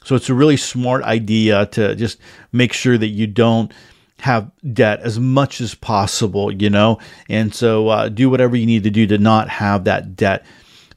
[0.04, 2.20] So it's a really smart idea to just
[2.52, 3.74] make sure that you don't
[4.22, 7.00] have debt as much as possible, you know?
[7.28, 10.46] And so uh, do whatever you need to do to not have that debt.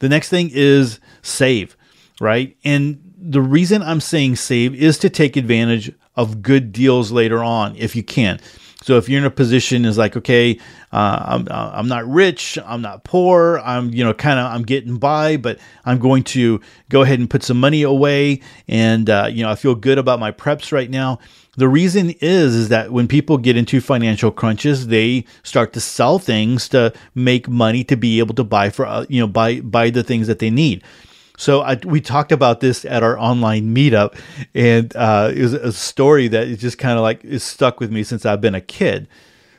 [0.01, 1.75] The next thing is save,
[2.21, 2.55] right?
[2.65, 7.75] And the reason I'm saying save is to take advantage of good deals later on
[7.77, 8.41] if you can.
[8.85, 10.59] So if you're in a position is like, okay,
[10.93, 14.61] uh, I'm uh, I'm not rich, I'm not poor, I'm you know kind of I'm
[14.61, 19.31] getting by, but I'm going to go ahead and put some money away, and uh,
[19.33, 21.19] you know I feel good about my preps right now.
[21.57, 26.19] The reason is is that when people get into financial crunches, they start to sell
[26.19, 29.89] things to make money to be able to buy for uh, you know buy buy
[29.89, 30.85] the things that they need.
[31.37, 34.17] So I, we talked about this at our online meetup,
[34.55, 37.91] and uh, it was a story that is just kind of like is stuck with
[37.91, 39.09] me since I've been a kid.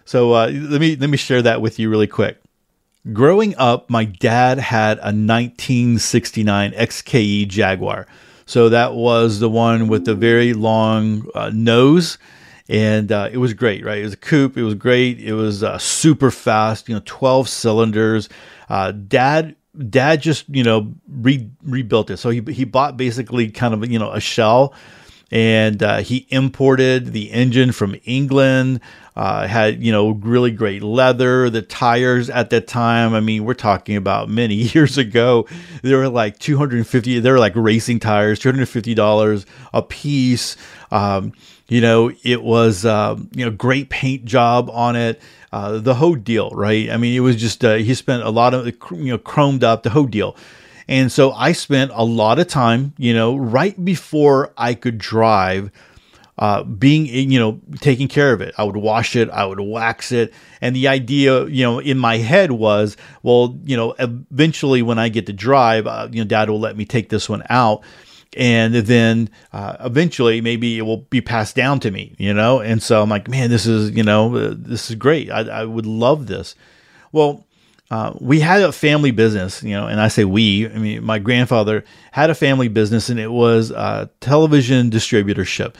[0.06, 2.40] So uh, let me let me share that with you really quick.
[3.12, 8.08] Growing up, my dad had a 1969 XKE Jaguar.
[8.48, 12.18] So that was the one with the very long uh, nose,
[12.70, 14.00] and uh, it was great, right?
[14.00, 14.58] It was a coupe.
[14.58, 15.20] It was great.
[15.20, 16.88] It was uh, super fast.
[16.88, 18.30] You know, 12 cylinders.
[18.70, 19.56] Uh, dad
[19.90, 22.18] dad just you know re- rebuilt it.
[22.18, 24.74] So he, he bought basically kind of you know a shell
[25.32, 28.80] and uh, he imported the engine from england
[29.16, 33.14] uh, had you know really great leather the tires at that time.
[33.14, 35.48] I mean we're talking about many years ago.
[35.82, 40.58] They were like 250 they were like racing tires $250 a piece.
[40.92, 41.34] Um,
[41.68, 45.22] you know it was uh, you know great paint job on it
[45.56, 46.90] uh, the whole deal, right?
[46.90, 49.84] I mean, it was just uh, he spent a lot of you know chromed up
[49.84, 50.36] the whole deal,
[50.86, 55.72] and so I spent a lot of time, you know, right before I could drive.
[56.38, 60.12] Uh, being you know taking care of it i would wash it i would wax
[60.12, 65.00] it and the idea you know in my head was well you know eventually when
[65.00, 67.84] i get to drive uh, you know dad will let me take this one out
[68.36, 72.60] and then uh, eventually maybe it will be passed down to me, you know.
[72.60, 75.32] And so I'm like, man, this is you know uh, this is great.
[75.32, 76.56] I, I would love this.
[77.12, 77.46] Well,
[77.92, 80.68] uh, we had a family business, you know, and I say we.
[80.68, 85.76] I mean, my grandfather had a family business, and it was a television distributorship.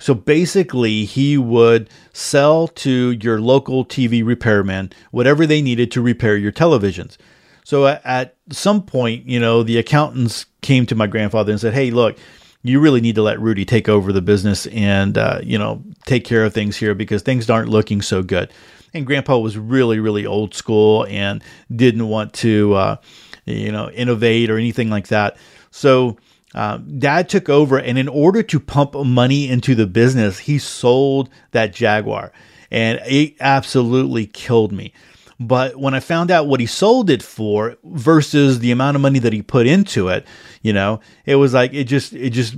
[0.00, 6.36] So basically, he would sell to your local TV repairman whatever they needed to repair
[6.36, 7.16] your televisions.
[7.64, 11.90] So at some point, you know, the accountants came to my grandfather and said, "Hey,
[11.90, 12.16] look,
[12.62, 16.24] you really need to let Rudy take over the business and uh, you know take
[16.24, 18.52] care of things here because things aren't looking so good."
[18.92, 21.42] And Grandpa was really, really old school and
[21.74, 22.96] didn't want to, uh,
[23.44, 25.36] you know, innovate or anything like that.
[25.70, 26.16] So.
[26.54, 31.28] Uh, dad took over, and in order to pump money into the business, he sold
[31.50, 32.30] that Jaguar,
[32.70, 34.92] and it absolutely killed me.
[35.40, 39.18] But when I found out what he sold it for versus the amount of money
[39.18, 40.26] that he put into it,
[40.62, 42.56] you know, it was like it just it just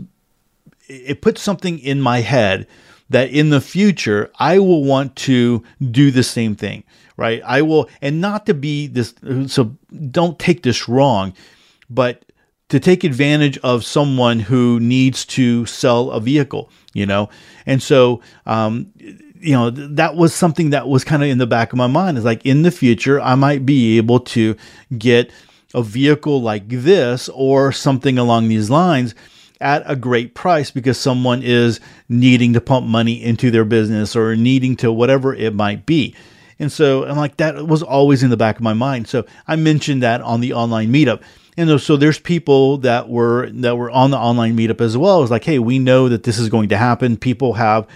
[0.88, 2.66] it put something in my head
[3.08, 6.84] that in the future I will want to do the same thing,
[7.16, 7.40] right?
[7.44, 9.14] I will and not to be this
[9.46, 9.76] so
[10.10, 11.34] don't take this wrong,
[11.88, 12.24] but
[12.68, 17.28] to take advantage of someone who needs to sell a vehicle, you know?
[17.64, 18.92] And so um,
[19.40, 22.18] you know, that was something that was kind of in the back of my mind
[22.18, 24.56] is like in the future, I might be able to
[24.96, 25.30] get
[25.74, 29.14] a vehicle like this or something along these lines
[29.60, 34.36] at a great price because someone is needing to pump money into their business or
[34.36, 36.14] needing to whatever it might be.
[36.58, 39.08] And so I'm like, that was always in the back of my mind.
[39.08, 41.22] So I mentioned that on the online meetup.
[41.58, 45.18] And so there's people that were that were on the online meetup as well.
[45.18, 47.16] It was like, hey, we know that this is going to happen.
[47.16, 47.86] People have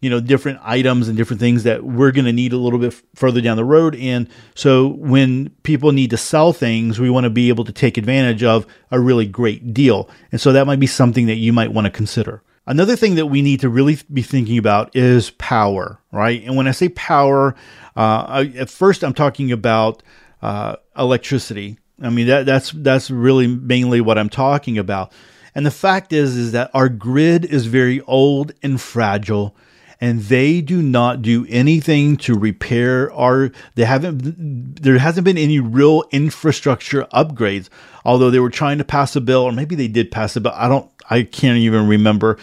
[0.00, 2.94] you know different items and different things that we're going to need a little bit
[3.14, 3.94] further down the road.
[3.96, 7.96] And so when people need to sell things we want to be able to take
[7.96, 10.08] advantage of a really great deal.
[10.32, 12.42] And so that might be something that you might want to consider.
[12.68, 16.42] Another thing that we need to really be thinking about is power right?
[16.42, 17.54] And when i say power
[17.96, 20.02] uh, I, at first i'm talking about
[20.42, 21.78] uh, electricity.
[22.00, 25.12] I mean that, that's that's really mainly what i'm talking about.
[25.54, 29.56] And the fact is is that our grid is very old and fragile
[30.00, 35.60] and they do not do anything to repair our they haven't there hasn't been any
[35.60, 37.68] real infrastructure upgrades.
[38.04, 40.52] Although they were trying to pass a bill or maybe they did pass a bill
[40.54, 42.38] i don't i can't even remember.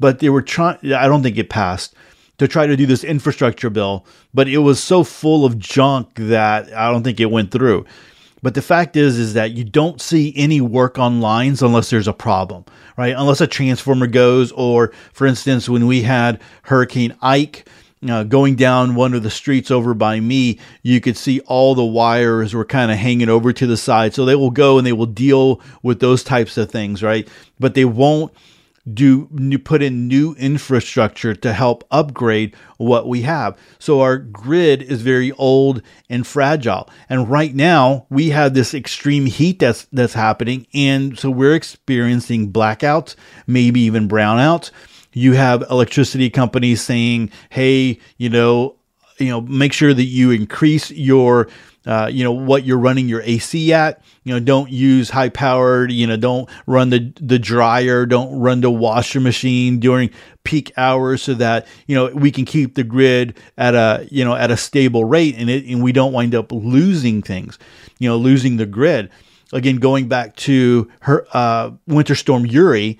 [0.00, 1.94] But they were trying i don't think it passed
[2.38, 4.04] to try to do this infrastructure bill.
[4.32, 7.86] But it was so full of junk that i don't think it went through
[8.42, 12.08] but the fact is, is that you don't see any work on lines unless there's
[12.08, 12.64] a problem,
[12.96, 13.14] right?
[13.16, 17.68] Unless a transformer goes, or for instance, when we had Hurricane Ike,
[18.08, 21.84] uh, going down one of the streets over by me, you could see all the
[21.84, 24.14] wires were kind of hanging over to the side.
[24.14, 27.26] So they will go and they will deal with those types of things, right?
[27.58, 28.32] But they won't
[28.94, 33.58] do put in new infrastructure to help upgrade what we have.
[33.78, 36.88] So our grid is very old and fragile.
[37.08, 42.52] And right now we have this extreme heat that's that's happening and so we're experiencing
[42.52, 43.14] blackouts,
[43.46, 44.70] maybe even brownouts.
[45.12, 48.77] You have electricity companies saying, "Hey, you know,
[49.18, 51.48] you know, make sure that you increase your
[51.88, 54.02] uh, you know what you're running your AC at.
[54.24, 55.90] You know, don't use high powered.
[55.90, 58.04] You know, don't run the the dryer.
[58.04, 60.10] Don't run the washer machine during
[60.44, 64.34] peak hours, so that you know we can keep the grid at a you know
[64.34, 67.58] at a stable rate, and it and we don't wind up losing things.
[67.98, 69.08] You know, losing the grid.
[69.54, 72.98] again, going back to her uh, Winter Storm Uri,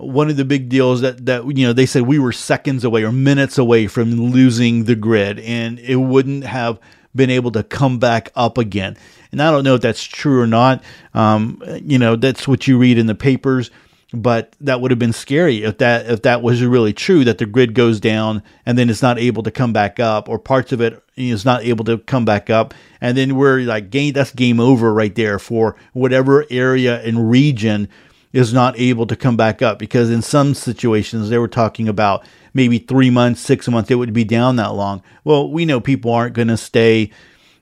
[0.00, 3.02] one of the big deals that that you know they said we were seconds away
[3.04, 6.78] or minutes away from losing the grid, and it wouldn't have
[7.14, 8.96] been able to come back up again.
[9.32, 10.82] And I don't know if that's true or not.
[11.14, 13.70] Um, you know, that's what you read in the papers
[14.12, 17.46] but that would have been scary if that if that was really true that the
[17.46, 20.80] grid goes down and then it's not able to come back up or parts of
[20.80, 24.58] it is not able to come back up and then we're like game that's game
[24.58, 27.88] over right there for whatever area and region
[28.32, 32.24] is not able to come back up because in some situations they were talking about
[32.54, 36.12] maybe 3 months 6 months it would be down that long well we know people
[36.12, 37.10] aren't going to stay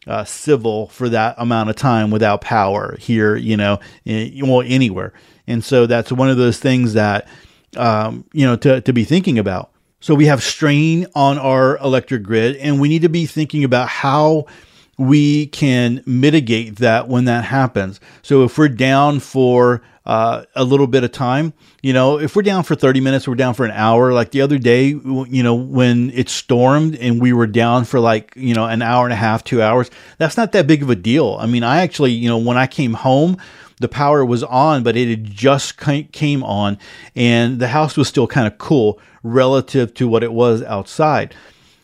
[0.09, 5.13] uh, civil for that amount of time without power here, you know, in, well, anywhere.
[5.47, 7.29] And so that's one of those things that,
[7.77, 9.71] um, you know, to, to be thinking about.
[10.01, 13.89] So we have strain on our electric grid, and we need to be thinking about
[13.89, 14.47] how
[14.97, 18.01] we can mitigate that when that happens.
[18.23, 22.41] So if we're down for uh, a little bit of time, you know, if we're
[22.41, 24.15] down for 30 minutes, we're down for an hour.
[24.15, 28.33] Like the other day, you know, when it stormed and we were down for like,
[28.35, 30.97] you know, an hour and a half, two hours, that's not that big of a
[30.97, 31.37] deal.
[31.39, 33.37] I mean, I actually, you know, when I came home,
[33.81, 36.79] the power was on, but it had just came on,
[37.15, 41.35] and the house was still kind of cool relative to what it was outside.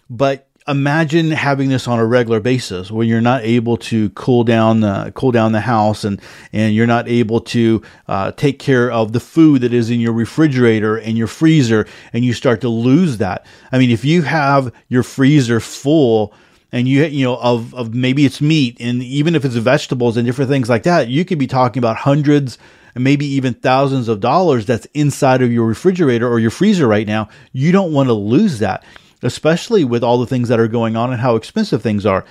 [0.09, 4.81] But imagine having this on a regular basis where you're not able to cool down
[4.81, 6.21] the cool down the house and
[6.53, 10.13] and you're not able to uh, take care of the food that is in your
[10.13, 13.45] refrigerator and your freezer and you start to lose that.
[13.73, 16.33] I mean if you have your freezer full
[16.73, 20.25] and you you know of of maybe it's meat and even if it's vegetables and
[20.25, 22.57] different things like that you could be talking about hundreds
[22.95, 27.07] and maybe even thousands of dollars that's inside of your refrigerator or your freezer right
[27.07, 27.29] now.
[27.53, 28.85] You don't want to lose that
[29.25, 32.25] especially with all the things that are going on and how expensive things are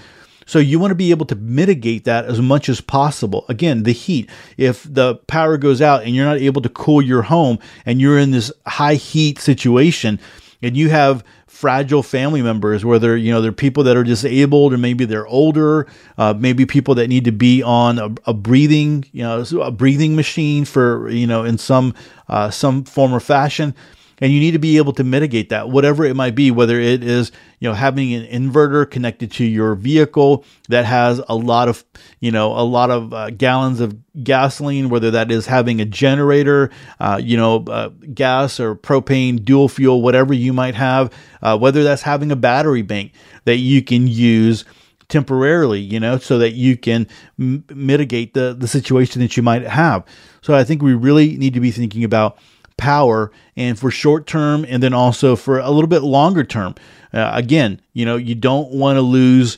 [0.46, 3.46] so you want to be able to mitigate that as much as possible.
[3.50, 4.30] Again, the heat.
[4.58, 8.20] If the power goes out and you're not able to cool your home and you're
[8.20, 10.20] in this high heat situation
[10.62, 14.78] and you have fragile family members, whether you know they're people that are disabled or
[14.78, 19.24] maybe they're older, uh, maybe people that need to be on a, a, breathing, you
[19.24, 21.94] know, a breathing machine for you know in some
[22.28, 23.74] uh, some form or fashion
[24.22, 27.04] and you need to be able to mitigate that whatever it might be whether it
[27.04, 31.84] is you know having an inverter connected to your vehicle that has a lot of
[32.20, 36.70] you know a lot of uh, gallons of gasoline whether that is having a generator
[37.00, 41.84] uh, you know uh, gas or propane dual fuel whatever you might have uh, whether
[41.84, 43.12] that's having a battery bank
[43.46, 44.66] that you can use
[45.10, 47.08] temporarily, you know, so that you can
[47.40, 50.04] m- mitigate the, the situation that you might have.
[50.42, 52.38] So I think we really need to be thinking about
[52.84, 56.76] power and for short term and then also for a little bit longer term.
[57.14, 59.58] Uh, again, you know, you don't want to lose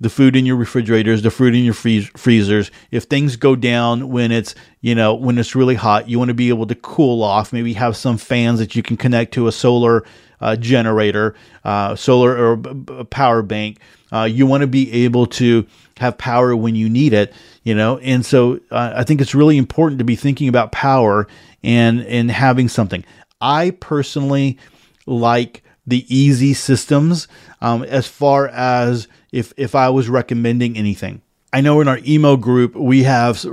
[0.00, 2.70] the food in your refrigerators, the fruit in your freeze- freezers.
[2.90, 6.34] If things go down when it's, you know, when it's really hot, you want to
[6.34, 9.52] be able to cool off, maybe have some fans that you can connect to a
[9.52, 10.04] solar
[10.42, 13.78] uh, generator, uh, solar or b- power bank.
[14.12, 17.32] Uh, you want to be able to have power when you need it,
[17.64, 17.98] you know.
[17.98, 21.26] And so uh, I think it's really important to be thinking about power
[21.62, 23.04] and and having something.
[23.40, 24.58] I personally
[25.06, 27.28] like the easy systems
[27.60, 31.22] um, as far as if if I was recommending anything.
[31.52, 33.44] I know in our email group we have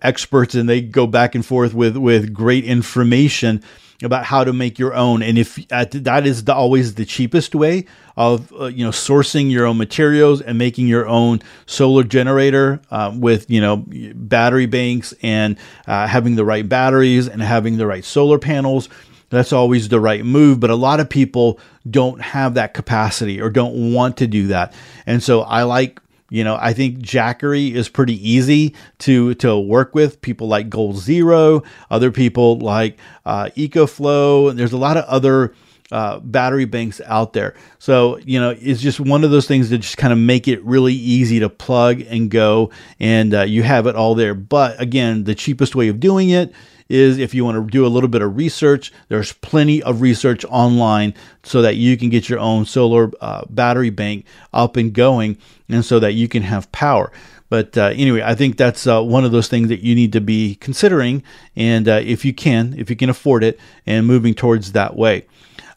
[0.00, 3.62] experts and they go back and forth with with great information
[4.04, 5.22] about how to make your own.
[5.22, 7.86] And if uh, that is the, always the cheapest way
[8.16, 13.12] of uh, you know sourcing your own materials and making your own solar generator uh,
[13.14, 18.04] with you know battery banks and uh, having the right batteries and having the right
[18.04, 18.88] solar panels.
[19.30, 21.58] That's always the right move but a lot of people
[21.90, 24.74] don't have that capacity or don't want to do that.
[25.06, 26.01] And so i like
[26.32, 30.22] you know, I think Jackery is pretty easy to to work with.
[30.22, 34.56] People like Goal Zero, other people like uh, EcoFlow.
[34.56, 35.54] There's a lot of other
[35.90, 37.54] uh, battery banks out there.
[37.78, 40.64] So, you know, it's just one of those things that just kind of make it
[40.64, 44.32] really easy to plug and go, and uh, you have it all there.
[44.32, 46.54] But again, the cheapest way of doing it
[46.88, 50.44] is if you want to do a little bit of research, there's plenty of research
[50.46, 55.36] online so that you can get your own solar uh, battery bank up and going
[55.68, 57.12] and so that you can have power.
[57.48, 60.22] But uh, anyway, I think that's uh, one of those things that you need to
[60.22, 61.22] be considering.
[61.54, 65.26] And uh, if you can, if you can afford it, and moving towards that way.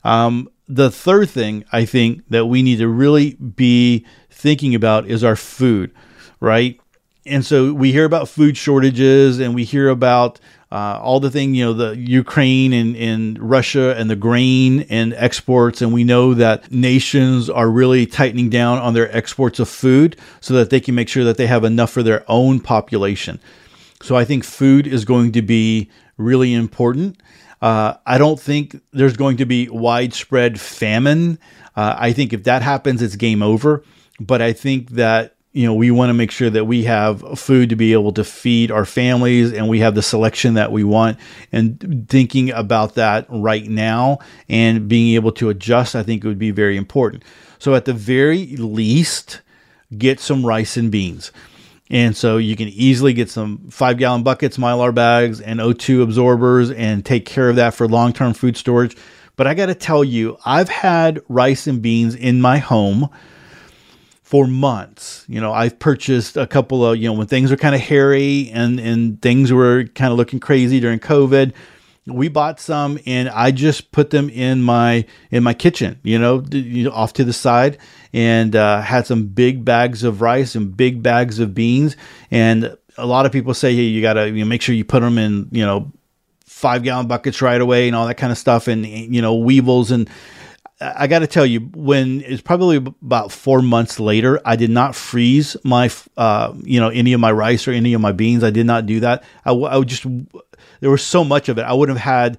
[0.06, 5.24] Um, the third thing I think that we need to really be thinking about is
[5.24, 5.92] our food,
[6.40, 6.80] right?
[7.26, 10.40] And so we hear about food shortages and we hear about
[10.72, 15.14] uh, all the thing, you know, the Ukraine and, and Russia and the grain and
[15.14, 15.82] exports.
[15.82, 20.54] And we know that nations are really tightening down on their exports of food so
[20.54, 23.40] that they can make sure that they have enough for their own population.
[24.02, 27.22] So I think food is going to be really important.
[27.62, 31.40] Uh, I don't think there's going to be widespread famine.
[31.76, 33.84] Uh, I think if that happens, it's game over.
[34.20, 37.70] But I think that you know, we want to make sure that we have food
[37.70, 41.18] to be able to feed our families and we have the selection that we want.
[41.54, 46.38] And thinking about that right now and being able to adjust, I think it would
[46.38, 47.24] be very important.
[47.58, 49.40] So, at the very least,
[49.98, 51.32] get some rice and beans.
[51.90, 56.70] And so you can easily get some five gallon buckets, mylar bags, and O2 absorbers
[56.72, 58.98] and take care of that for long term food storage.
[59.38, 63.10] But I got to tell you, I've had rice and beans in my home
[64.26, 65.24] for months.
[65.28, 68.50] You know, I've purchased a couple of, you know, when things were kind of hairy
[68.52, 71.54] and and things were kind of looking crazy during COVID,
[72.08, 76.44] we bought some and I just put them in my in my kitchen, you know,
[76.92, 77.78] off to the side
[78.14, 81.96] and uh, had some big bags of rice and big bags of beans
[82.32, 84.86] and a lot of people say hey you got to you know, make sure you
[84.86, 85.92] put them in, you know,
[86.48, 89.92] 5 gallon buckets right away and all that kind of stuff and you know, weevils
[89.92, 90.10] and
[90.82, 94.94] I got to tell you, when it's probably about four months later, I did not
[94.94, 98.44] freeze my, uh, you know, any of my rice or any of my beans.
[98.44, 99.24] I did not do that.
[99.46, 100.06] I, I would just,
[100.82, 101.62] there was so much of it.
[101.62, 102.38] I wouldn't have had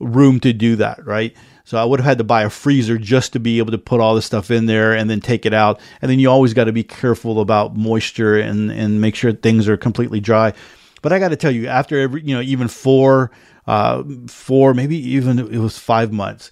[0.00, 1.36] room to do that, right?
[1.62, 4.00] So I would have had to buy a freezer just to be able to put
[4.00, 5.80] all the stuff in there and then take it out.
[6.02, 9.68] And then you always got to be careful about moisture and, and make sure things
[9.68, 10.52] are completely dry.
[11.00, 13.30] But I got to tell you, after every, you know, even four,
[13.68, 16.50] uh, four, maybe even it was five months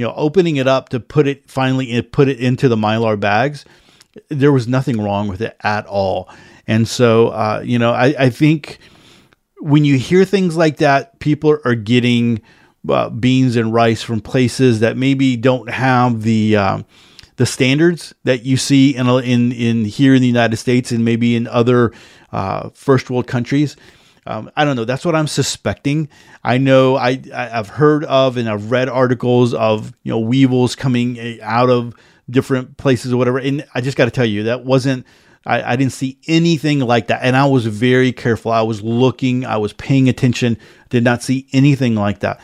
[0.00, 3.66] you know, opening it up to put it finally put it into the mylar bags,
[4.30, 6.26] there was nothing wrong with it at all.
[6.66, 8.78] And so, uh, you know, I, I think
[9.58, 12.40] when you hear things like that, people are getting
[12.88, 16.86] uh, beans and rice from places that maybe don't have the um,
[17.36, 21.36] the standards that you see in in in here in the United States and maybe
[21.36, 21.92] in other
[22.32, 23.76] uh, first world countries.
[24.26, 24.84] Um, I don't know.
[24.84, 26.08] That's what I'm suspecting.
[26.44, 30.74] I know I, I have heard of and I've read articles of you know weevils
[30.76, 31.94] coming eh, out of
[32.28, 33.38] different places or whatever.
[33.38, 35.06] And I just got to tell you that wasn't.
[35.46, 38.52] I, I didn't see anything like that, and I was very careful.
[38.52, 39.46] I was looking.
[39.46, 40.58] I was paying attention.
[40.90, 42.40] Did not see anything like that.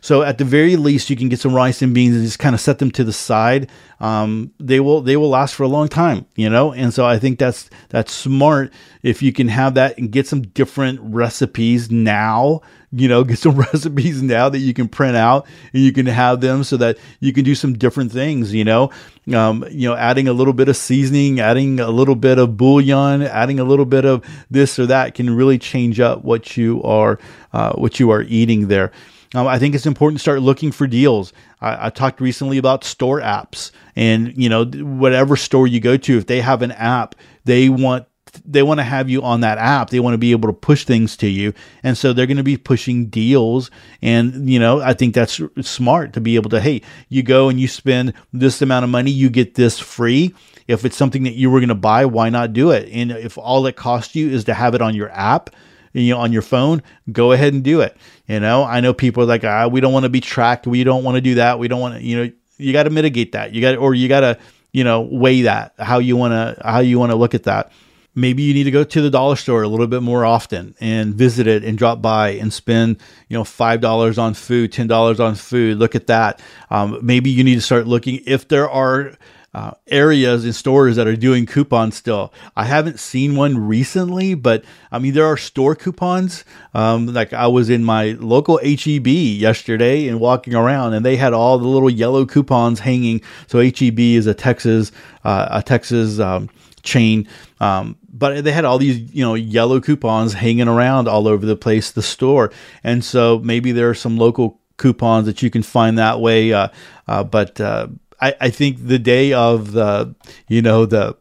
[0.00, 2.54] So at the very least, you can get some rice and beans and just kind
[2.54, 3.70] of set them to the side.
[4.00, 6.72] Um, they will they will last for a long time, you know.
[6.72, 8.72] And so I think that's that's smart
[9.02, 12.62] if you can have that and get some different recipes now.
[12.92, 16.40] You know, get some recipes now that you can print out and you can have
[16.40, 18.54] them so that you can do some different things.
[18.54, 18.90] You know,
[19.34, 23.22] um, you know, adding a little bit of seasoning, adding a little bit of bouillon,
[23.22, 27.18] adding a little bit of this or that can really change up what you are
[27.52, 28.92] uh, what you are eating there.
[29.34, 31.32] Um, I think it's important to start looking for deals.
[31.60, 36.18] I, I, talked recently about store apps, and you know whatever store you go to,
[36.18, 37.14] if they have an app,
[37.44, 38.06] they want
[38.44, 39.90] they want to have you on that app.
[39.90, 41.54] They want to be able to push things to you,
[41.84, 43.70] and so they're going to be pushing deals.
[44.02, 46.60] And you know, I think that's smart to be able to.
[46.60, 50.34] Hey, you go and you spend this amount of money, you get this free.
[50.66, 52.88] If it's something that you were going to buy, why not do it?
[52.92, 55.50] And if all it costs you is to have it on your app,
[55.92, 57.96] you know, on your phone, go ahead and do it.
[58.26, 60.66] You know, I know people are like, ah, we don't want to be tracked.
[60.66, 61.58] We don't want to do that.
[61.58, 63.54] We don't want to, you know, you got to mitigate that.
[63.54, 64.38] You got, or you got to,
[64.72, 67.72] you know, weigh that how you want to, how you want to look at that.
[68.14, 71.14] Maybe you need to go to the dollar store a little bit more often and
[71.14, 75.20] visit it and drop by and spend, you know, five dollars on food, ten dollars
[75.20, 75.78] on food.
[75.78, 76.40] Look at that.
[76.70, 79.12] Um, maybe you need to start looking if there are
[79.52, 82.32] uh, areas and stores that are doing coupons still.
[82.56, 86.44] I haven't seen one recently, but I mean, there are store coupons.
[86.72, 91.32] Um, like I was in my local HEB yesterday and walking around, and they had
[91.32, 93.22] all the little yellow coupons hanging.
[93.48, 94.92] So HEB is a Texas,
[95.24, 96.48] uh, a Texas um,
[96.82, 97.26] chain.
[97.58, 101.56] Um, but they had all these, you know, yellow coupons hanging around all over the
[101.56, 102.52] place, the store.
[102.84, 106.52] And so maybe there are some local coupons that you can find that way.
[106.52, 106.68] Uh,
[107.08, 107.88] uh, but uh,
[108.20, 110.14] I, I think the day of the,
[110.48, 111.16] you know, the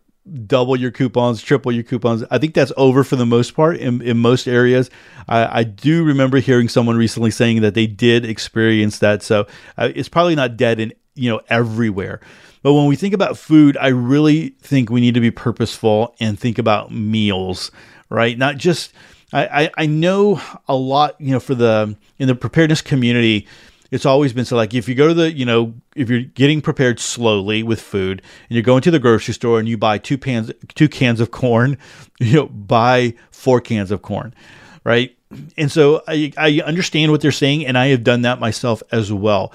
[0.46, 2.24] double your coupons, triple your coupons.
[2.30, 4.90] I think that's over for the most part in, in most areas.
[5.28, 9.24] I, I do remember hearing someone recently saying that they did experience that.
[9.24, 9.48] So
[9.78, 12.20] uh, it's probably not dead in, you know, everywhere.
[12.62, 16.38] But when we think about food, I really think we need to be purposeful and
[16.38, 17.72] think about meals,
[18.10, 18.38] right?
[18.38, 18.94] Not just,
[19.32, 23.48] I, I, I know a lot, you know, for the, in the preparedness community,
[23.92, 26.62] it's always been so like if you go to the you know if you're getting
[26.62, 30.18] prepared slowly with food and you're going to the grocery store and you buy two
[30.18, 31.78] pans two cans of corn
[32.20, 34.34] you know buy four cans of corn
[34.84, 35.16] right?
[35.58, 39.14] And so I, I understand what they're saying and i have done that myself as
[39.14, 39.54] well.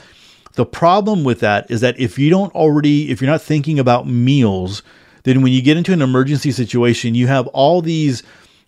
[0.52, 4.06] The problem with that is that if you don't already if you're not thinking about
[4.06, 4.82] meals
[5.24, 8.22] then when you get into an emergency situation you have all these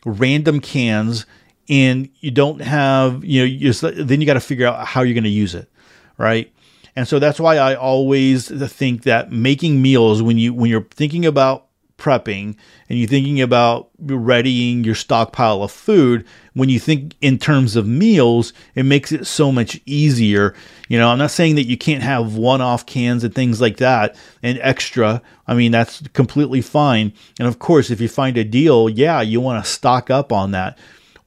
[0.05, 1.27] random cans
[1.69, 5.03] and you don't have, you know, you just, then you got to figure out how
[5.03, 5.71] you're going to use it,
[6.19, 6.53] right?
[6.97, 11.27] And so that's why I always think that making meals when you when you're thinking
[11.27, 11.67] about
[11.99, 12.57] prepping
[12.89, 17.87] and you're thinking about readying your stockpile of food, when you think in terms of
[17.87, 20.55] meals, it makes it so much easier.
[20.89, 23.77] You know, I'm not saying that you can't have one off cans and things like
[23.79, 25.21] that and extra.
[25.47, 27.12] I mean, that's completely fine.
[27.39, 30.53] And of course, if you find a deal, yeah, you want to stock up on
[30.53, 30.79] that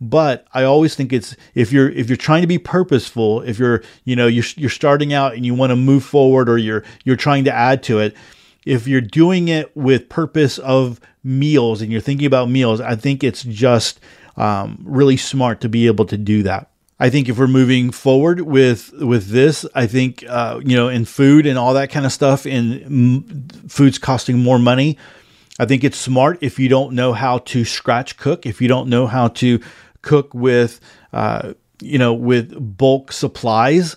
[0.01, 3.83] but I always think it's if you're if you're trying to be purposeful, if you're
[4.05, 7.17] you know you're you're starting out and you want to move forward or you're you're
[7.17, 8.15] trying to add to it,
[8.65, 13.23] if you're doing it with purpose of meals and you're thinking about meals, I think
[13.23, 13.99] it's just
[14.37, 16.69] um, really smart to be able to do that.
[17.01, 21.05] I think if we're moving forward with with this, I think uh, you know in
[21.05, 24.97] food and all that kind of stuff, and m- food's costing more money.
[25.61, 28.87] I think it's smart if you don't know how to scratch cook, if you don't
[28.87, 29.59] know how to
[30.01, 30.79] cook with
[31.13, 33.95] uh, you know with bulk supplies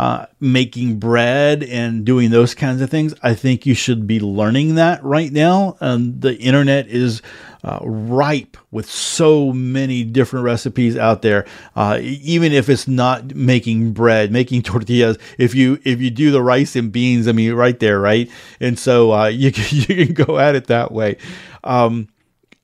[0.00, 3.12] uh, making bread and doing those kinds of things.
[3.22, 5.76] I think you should be learning that right now.
[5.78, 7.20] And the internet is
[7.62, 11.46] uh, ripe with so many different recipes out there.
[11.76, 16.42] Uh, even if it's not making bread, making tortillas, if you if you do the
[16.42, 18.30] rice and beans, I mean, right there, right.
[18.58, 21.18] And so uh, you can, you can go at it that way.
[21.62, 22.08] Um,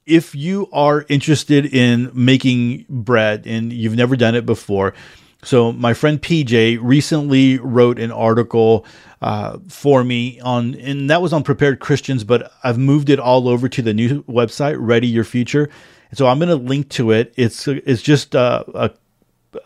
[0.07, 4.95] if you are interested in making bread and you've never done it before,
[5.43, 8.85] so my friend PJ recently wrote an article
[9.23, 13.49] uh, for me on, and that was on Prepared Christians, but I've moved it all
[13.49, 15.71] over to the new website, Ready Your Future.
[16.11, 17.33] And so I'm going to link to it.
[17.37, 18.91] It's it's just uh, a,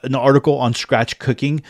[0.02, 1.62] an article on scratch cooking,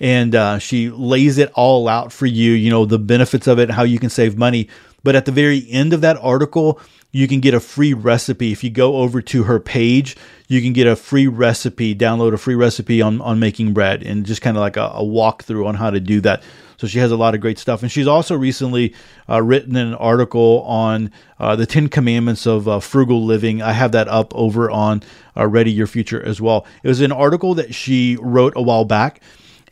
[0.00, 2.52] and uh, she lays it all out for you.
[2.52, 4.68] You know the benefits of it, how you can save money.
[5.02, 6.80] But at the very end of that article,
[7.12, 8.52] you can get a free recipe.
[8.52, 10.16] If you go over to her page,
[10.48, 14.24] you can get a free recipe, download a free recipe on, on making bread and
[14.24, 16.42] just kind of like a, a walkthrough on how to do that.
[16.76, 17.82] So she has a lot of great stuff.
[17.82, 18.94] And she's also recently
[19.28, 23.60] uh, written an article on uh, the 10 commandments of uh, frugal living.
[23.60, 25.02] I have that up over on
[25.36, 26.66] uh, Ready Your Future as well.
[26.82, 29.20] It was an article that she wrote a while back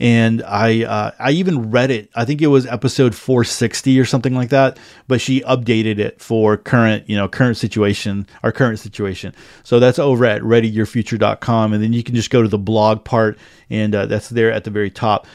[0.00, 2.10] and I uh, I even read it.
[2.14, 4.78] I think it was episode 460 or something like that.
[5.08, 9.34] But she updated it for current you know current situation our current situation.
[9.64, 13.38] So that's over at readyyourfuture.com, and then you can just go to the blog part,
[13.70, 15.26] and uh, that's there at the very top.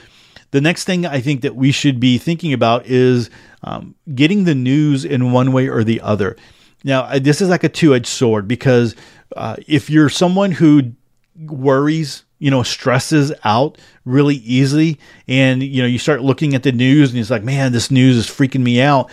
[0.52, 3.32] The next thing I think that we should be thinking about is
[3.64, 6.38] um, getting the news in one way or the other.
[6.84, 8.96] Now, this is like a two edged sword because
[9.36, 10.94] uh, if you're someone who
[11.40, 15.00] worries you know, stresses out really easily.
[15.30, 18.18] And, you know, you start looking at the news and it's like, man, this news
[18.18, 19.10] is freaking me out.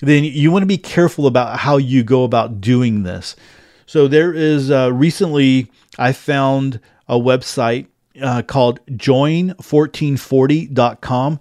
[0.00, 3.36] Then you want to be careful about how you go about doing this.
[3.86, 6.78] So there is uh, recently, I found
[7.08, 7.86] a website
[8.20, 11.40] uh, called join1440.com.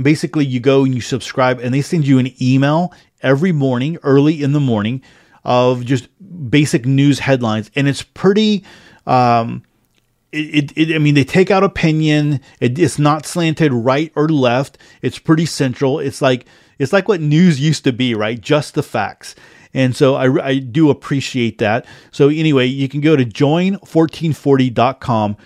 [0.00, 4.44] Basically, you go and you subscribe, and they send you an email every morning, early
[4.44, 5.02] in the morning,
[5.42, 6.08] of just
[6.48, 7.68] basic news headlines.
[7.74, 8.62] And it's pretty.
[9.08, 9.64] Um,
[10.32, 12.40] it, it, I mean, they take out opinion.
[12.60, 14.78] It, it's not slanted right or left.
[15.02, 15.98] It's pretty central.
[15.98, 16.44] It's like
[16.78, 18.40] it's like what news used to be, right?
[18.40, 19.34] Just the facts.
[19.74, 21.86] And so I, I do appreciate that.
[22.10, 25.36] So anyway, you can go to join1440.com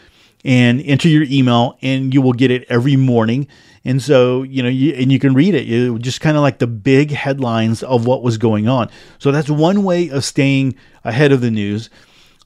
[0.45, 3.47] and enter your email, and you will get it every morning.
[3.85, 5.67] And so you know, you, and you can read it.
[5.67, 8.91] You just kind of like the big headlines of what was going on.
[9.19, 10.75] So that's one way of staying
[11.05, 11.91] ahead of the news.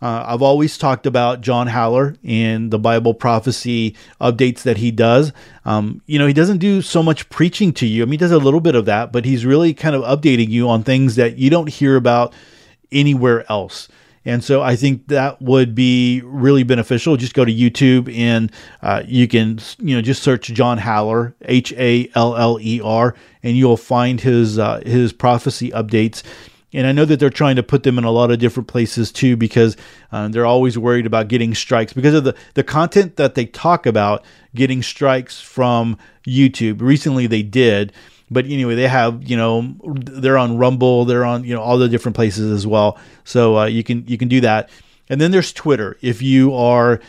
[0.06, 5.32] Uh, I've always talked about John Haller and the Bible prophecy updates that he does.
[5.64, 8.02] Um, you know, he doesn't do so much preaching to you.
[8.02, 10.48] I mean, he does a little bit of that, but he's really kind of updating
[10.48, 12.32] you on things that you don't hear about
[12.92, 13.88] anywhere else.
[14.24, 17.16] And so I think that would be really beneficial.
[17.16, 18.52] Just go to YouTube and
[18.82, 23.16] uh, you can, you know, just search John Haller, H A L L E R,
[23.42, 26.22] and you'll find his uh, his prophecy updates.
[26.72, 29.12] And I know that they're trying to put them in a lot of different places
[29.12, 29.76] too because
[30.12, 33.86] uh, they're always worried about getting strikes because of the, the content that they talk
[33.86, 35.96] about getting strikes from
[36.26, 36.80] YouTube.
[36.80, 37.92] Recently they did.
[38.30, 41.88] But anyway, they have you know they're on Rumble, they're on you know all the
[41.88, 42.98] different places as well.
[43.24, 44.68] So uh, you can you can do that.
[45.08, 45.96] And then there's Twitter.
[46.00, 47.00] If you are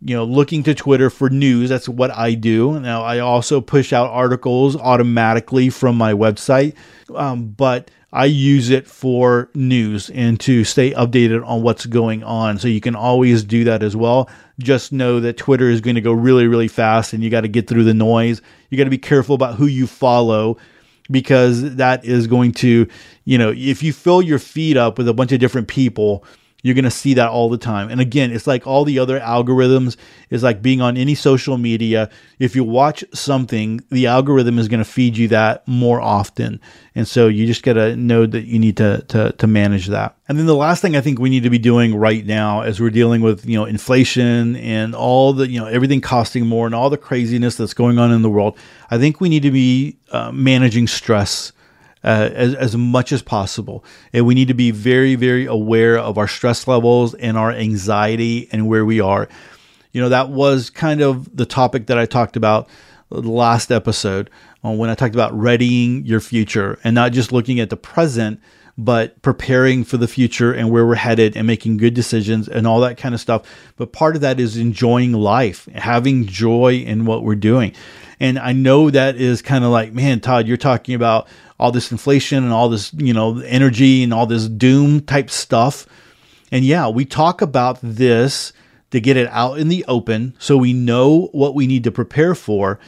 [0.00, 2.80] you know looking to Twitter for news, that's what I do.
[2.80, 6.74] Now I also push out articles automatically from my website,
[7.14, 12.58] um, but I use it for news and to stay updated on what's going on.
[12.58, 14.28] So you can always do that as well.
[14.60, 17.48] Just know that Twitter is going to go really, really fast and you got to
[17.48, 18.42] get through the noise.
[18.68, 20.58] You got to be careful about who you follow
[21.10, 22.86] because that is going to,
[23.24, 26.24] you know, if you fill your feed up with a bunch of different people,
[26.62, 27.90] you're going to see that all the time.
[27.90, 29.96] And again, it's like all the other algorithms
[30.30, 32.08] is like being on any social media.
[32.38, 36.60] If you watch something, the algorithm is going to feed you that more often.
[36.94, 40.16] And so you just got to know that you need to, to, to manage that.
[40.28, 42.80] And then the last thing I think we need to be doing right now as
[42.80, 46.74] we're dealing with, you know, inflation and all the, you know, everything costing more and
[46.74, 48.56] all the craziness that's going on in the world,
[48.90, 51.52] I think we need to be uh, managing stress
[52.04, 53.84] uh, as, as much as possible.
[54.12, 58.48] And we need to be very, very aware of our stress levels and our anxiety
[58.52, 59.28] and where we are.
[59.92, 62.68] You know, that was kind of the topic that I talked about
[63.10, 64.30] the last episode
[64.64, 68.40] uh, when I talked about readying your future and not just looking at the present,
[68.78, 72.80] but preparing for the future and where we're headed and making good decisions and all
[72.80, 73.42] that kind of stuff.
[73.76, 77.74] But part of that is enjoying life, having joy in what we're doing.
[78.18, 81.28] And I know that is kind of like, man, Todd, you're talking about
[81.62, 85.86] all this inflation and all this, you know, energy and all this doom type stuff.
[86.50, 88.52] And yeah, we talk about this
[88.90, 92.34] to get it out in the open so we know what we need to prepare
[92.34, 92.80] for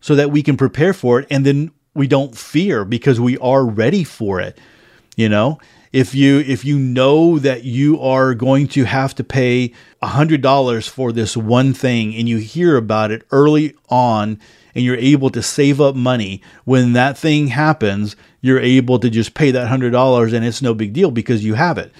[0.00, 3.66] so that we can prepare for it and then we don't fear because we are
[3.66, 4.56] ready for it.
[5.16, 5.58] You know,
[5.92, 10.42] if you if you know that you are going to have to pay a hundred
[10.42, 14.38] dollars for this one thing and you hear about it early on
[14.76, 19.32] and you're able to save up money when that thing happens, you're able to just
[19.32, 21.90] pay that hundred dollars and it's no big deal because you have it.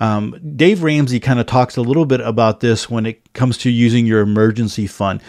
[0.00, 3.70] Um, Dave Ramsey kind of talks a little bit about this when it comes to
[3.70, 5.20] using your emergency fund.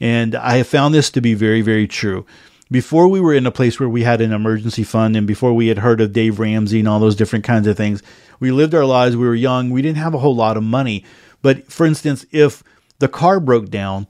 [0.00, 2.24] And I have found this to be very, very true.
[2.70, 5.66] Before we were in a place where we had an emergency fund and before we
[5.66, 8.04] had heard of Dave Ramsey and all those different kinds of things,
[8.38, 11.04] we lived our lives, we were young, we didn't have a whole lot of money.
[11.42, 12.62] But for instance, if
[13.00, 14.06] the car broke down,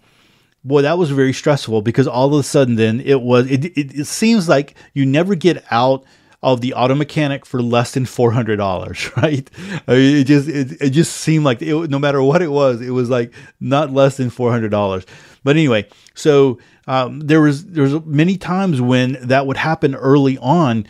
[0.66, 3.98] boy, that was very stressful because all of a sudden then it was, it, it,
[3.98, 6.04] it seems like you never get out
[6.42, 9.48] of the auto mechanic for less than four hundred dollars, right?
[9.88, 12.80] I mean, it just it, it just seemed like it, no matter what it was,
[12.80, 15.04] it was like not less than four hundred dollars.
[15.42, 20.38] But anyway, so um, there was there was many times when that would happen early
[20.38, 20.86] on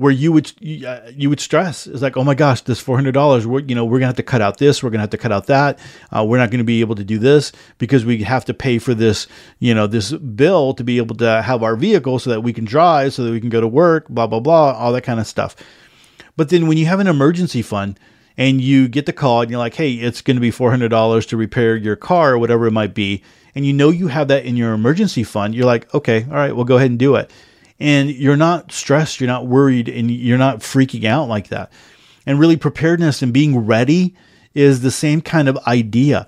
[0.00, 0.50] where you would
[0.86, 1.86] uh, you would stress.
[1.86, 4.40] It's like oh my gosh this $400 we're you know we're gonna have to cut
[4.40, 5.78] out this we're gonna have to cut out that.
[6.10, 8.94] Uh, we're not gonna be able to do this because we have to pay for
[8.94, 9.26] this
[9.58, 12.64] you know this bill to be able to have our vehicle so that we can
[12.64, 15.26] drive so that we can go to work blah blah blah all that kind of
[15.26, 15.54] stuff.
[16.34, 18.00] But then when you have an emergency fund
[18.38, 21.36] and you get the call and you're like hey it's going to be $400 to
[21.36, 23.22] repair your car or whatever it might be
[23.54, 26.56] and you know you have that in your emergency fund you're like okay all right
[26.56, 27.30] we'll go ahead and do it
[27.80, 31.72] and you're not stressed, you're not worried, and you're not freaking out like that.
[32.26, 34.14] And really, preparedness and being ready
[34.54, 36.26] is the same kind of idea.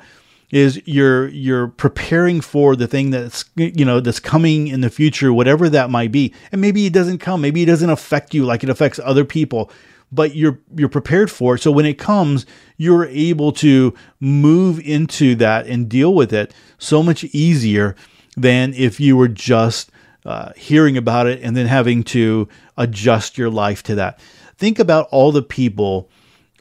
[0.50, 5.32] Is you're you're preparing for the thing that's you know that's coming in the future,
[5.32, 8.62] whatever that might be, and maybe it doesn't come, maybe it doesn't affect you like
[8.62, 9.70] it affects other people,
[10.10, 11.60] but you're you're prepared for it.
[11.60, 12.44] So when it comes,
[12.76, 17.96] you're able to move into that and deal with it so much easier
[18.36, 19.90] than if you were just
[20.24, 24.18] uh, hearing about it and then having to adjust your life to that.
[24.56, 26.10] Think about all the people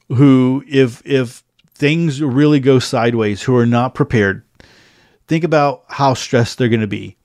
[0.10, 1.44] who, if if
[1.74, 4.44] things really go sideways, who are not prepared.
[5.28, 7.18] Think about how stressed they're going to be.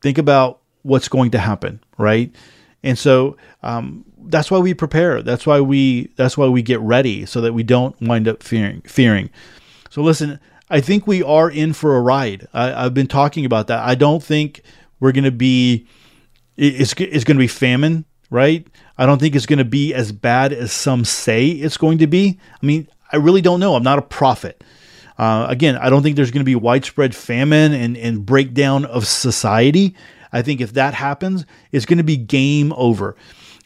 [0.00, 2.34] Think about what's going to happen, right?
[2.82, 5.22] And so um, that's why we prepare.
[5.22, 8.82] That's why we that's why we get ready so that we don't wind up fearing
[8.82, 9.30] fearing.
[9.90, 12.48] So listen, I think we are in for a ride.
[12.52, 13.80] I, I've been talking about that.
[13.80, 14.62] I don't think
[15.02, 15.84] we're going to be
[16.56, 18.64] it's it's going to be famine, right?
[18.96, 22.06] I don't think it's going to be as bad as some say it's going to
[22.06, 22.38] be.
[22.62, 23.74] I mean, I really don't know.
[23.74, 24.62] I'm not a prophet.
[25.18, 29.08] Uh, again, I don't think there's going to be widespread famine and, and breakdown of
[29.08, 29.96] society.
[30.32, 33.16] I think if that happens, it's going to be game over.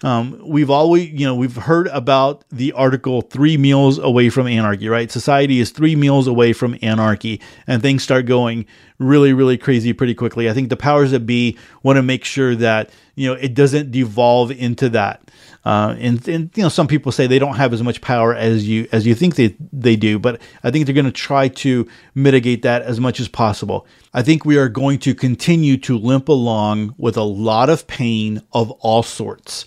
[0.03, 4.89] Um, we've always, you know, we've heard about the article three meals away from anarchy,
[4.89, 5.11] right?
[5.11, 8.67] Society is three meals away from anarchy, and things start going
[8.99, 10.51] really, really crazy pretty quickly.
[10.51, 13.91] I think the powers that be want to make sure that, you know, it doesn't
[13.91, 15.23] devolve into that.
[15.65, 18.69] Uh, and, and you know, some people say they don't have as much power as
[18.69, 21.89] you as you think they they do, but I think they're going to try to
[22.15, 23.85] mitigate that as much as possible.
[24.15, 28.43] I think we are going to continue to limp along with a lot of pain
[28.53, 29.65] of all sorts.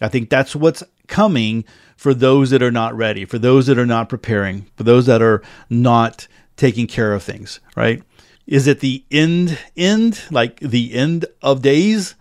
[0.00, 1.64] I think that's what's coming
[1.96, 5.20] for those that are not ready, for those that are not preparing, for those that
[5.20, 6.26] are not
[6.56, 8.02] taking care of things, right?
[8.46, 12.14] Is it the end end like the end of days?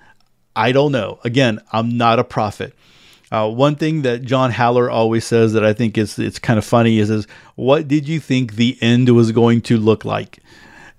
[0.55, 1.19] I don't know.
[1.23, 2.73] Again, I'm not a prophet.
[3.31, 6.65] Uh, one thing that John Haller always says that I think is it's kind of
[6.65, 10.39] funny is, is what did you think the end was going to look like?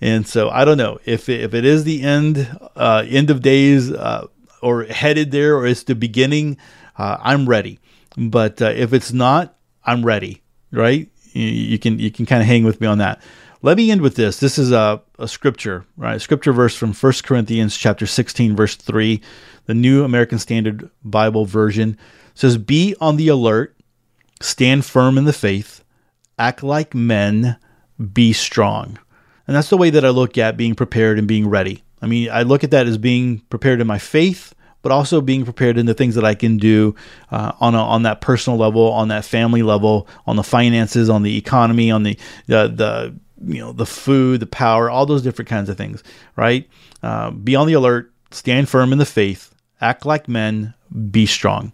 [0.01, 3.43] And so I don't know if it, if it is the end uh, end of
[3.43, 3.93] days.
[3.93, 4.27] Uh,
[4.63, 6.57] or headed there or it's the beginning,
[6.99, 7.79] uh, I'm ready.
[8.17, 10.43] But uh, if it's not, I'm ready,
[10.73, 11.11] right?
[11.33, 13.21] you, you can you can kind of hang with me on that.
[13.63, 14.41] Let me end with this.
[14.41, 16.17] This is a, a scripture, right?
[16.17, 19.21] A scripture verse from 1 Corinthians chapter 16, verse 3,
[19.67, 21.99] the New American Standard Bible version
[22.35, 23.77] says, Be on the alert,
[24.41, 25.85] stand firm in the faith,
[26.39, 27.59] act like men,
[28.15, 28.99] be strong.
[29.47, 31.83] And that's the way that I look at being prepared and being ready.
[32.03, 35.45] I mean, I look at that as being prepared in my faith, but also being
[35.45, 36.95] prepared in the things that I can do
[37.31, 41.23] uh, on a, on that personal level, on that family level, on the finances, on
[41.23, 45.49] the economy, on the the, the you know the food, the power, all those different
[45.49, 46.03] kinds of things.
[46.37, 46.69] Right?
[47.03, 50.75] Uh, be on the alert, stand firm in the faith, act like men,
[51.11, 51.73] be strong.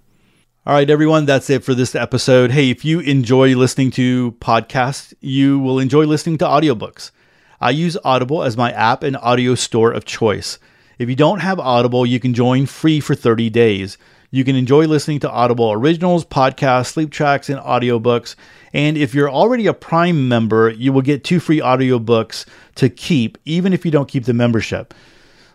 [0.66, 2.51] All right, everyone, that's it for this episode.
[2.51, 7.12] Hey, if you enjoy listening to podcasts, you will enjoy listening to audiobooks.
[7.61, 10.59] I use Audible as my app and audio store of choice.
[10.98, 13.98] If you don't have Audible, you can join free for 30 days.
[14.30, 18.34] You can enjoy listening to Audible originals, podcasts, sleep tracks, and audiobooks.
[18.72, 22.44] And if you're already a Prime member, you will get two free audiobooks
[22.74, 24.92] to keep, even if you don't keep the membership.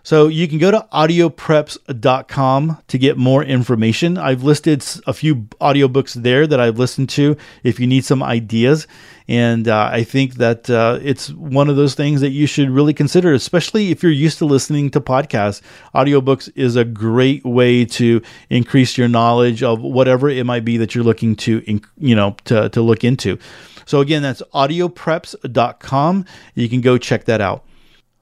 [0.03, 4.17] So you can go to audiopreps.com to get more information.
[4.17, 8.87] I've listed a few audiobooks there that I've listened to if you need some ideas.
[9.27, 12.93] And uh, I think that uh, it's one of those things that you should really
[12.93, 15.61] consider, especially if you're used to listening to podcasts.
[15.93, 20.95] Audiobooks is a great way to increase your knowledge of whatever it might be that
[20.95, 23.37] you're looking to, you know, to, to look into.
[23.85, 26.25] So again, that's audiopreps.com.
[26.55, 27.65] You can go check that out.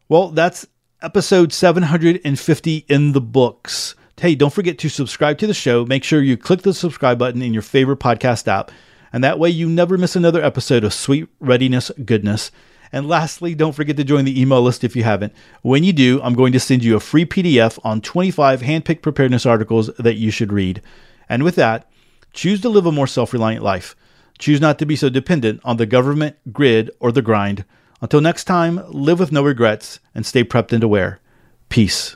[0.09, 0.67] Well, that's
[1.01, 3.95] episode 750 in the books.
[4.19, 5.85] Hey, don't forget to subscribe to the show.
[5.85, 8.69] Make sure you click the subscribe button in your favorite podcast app,
[9.13, 12.51] and that way you never miss another episode of Sweet Readiness Goodness.
[12.91, 15.33] And lastly, don't forget to join the email list if you haven't.
[15.61, 19.45] When you do, I'm going to send you a free PDF on 25 handpicked preparedness
[19.45, 20.81] articles that you should read.
[21.29, 21.89] And with that,
[22.33, 23.95] choose to live a more self reliant life.
[24.37, 27.63] Choose not to be so dependent on the government, grid, or the grind.
[28.01, 31.19] Until next time, live with no regrets and stay prepped and aware.
[31.67, 32.15] Peace.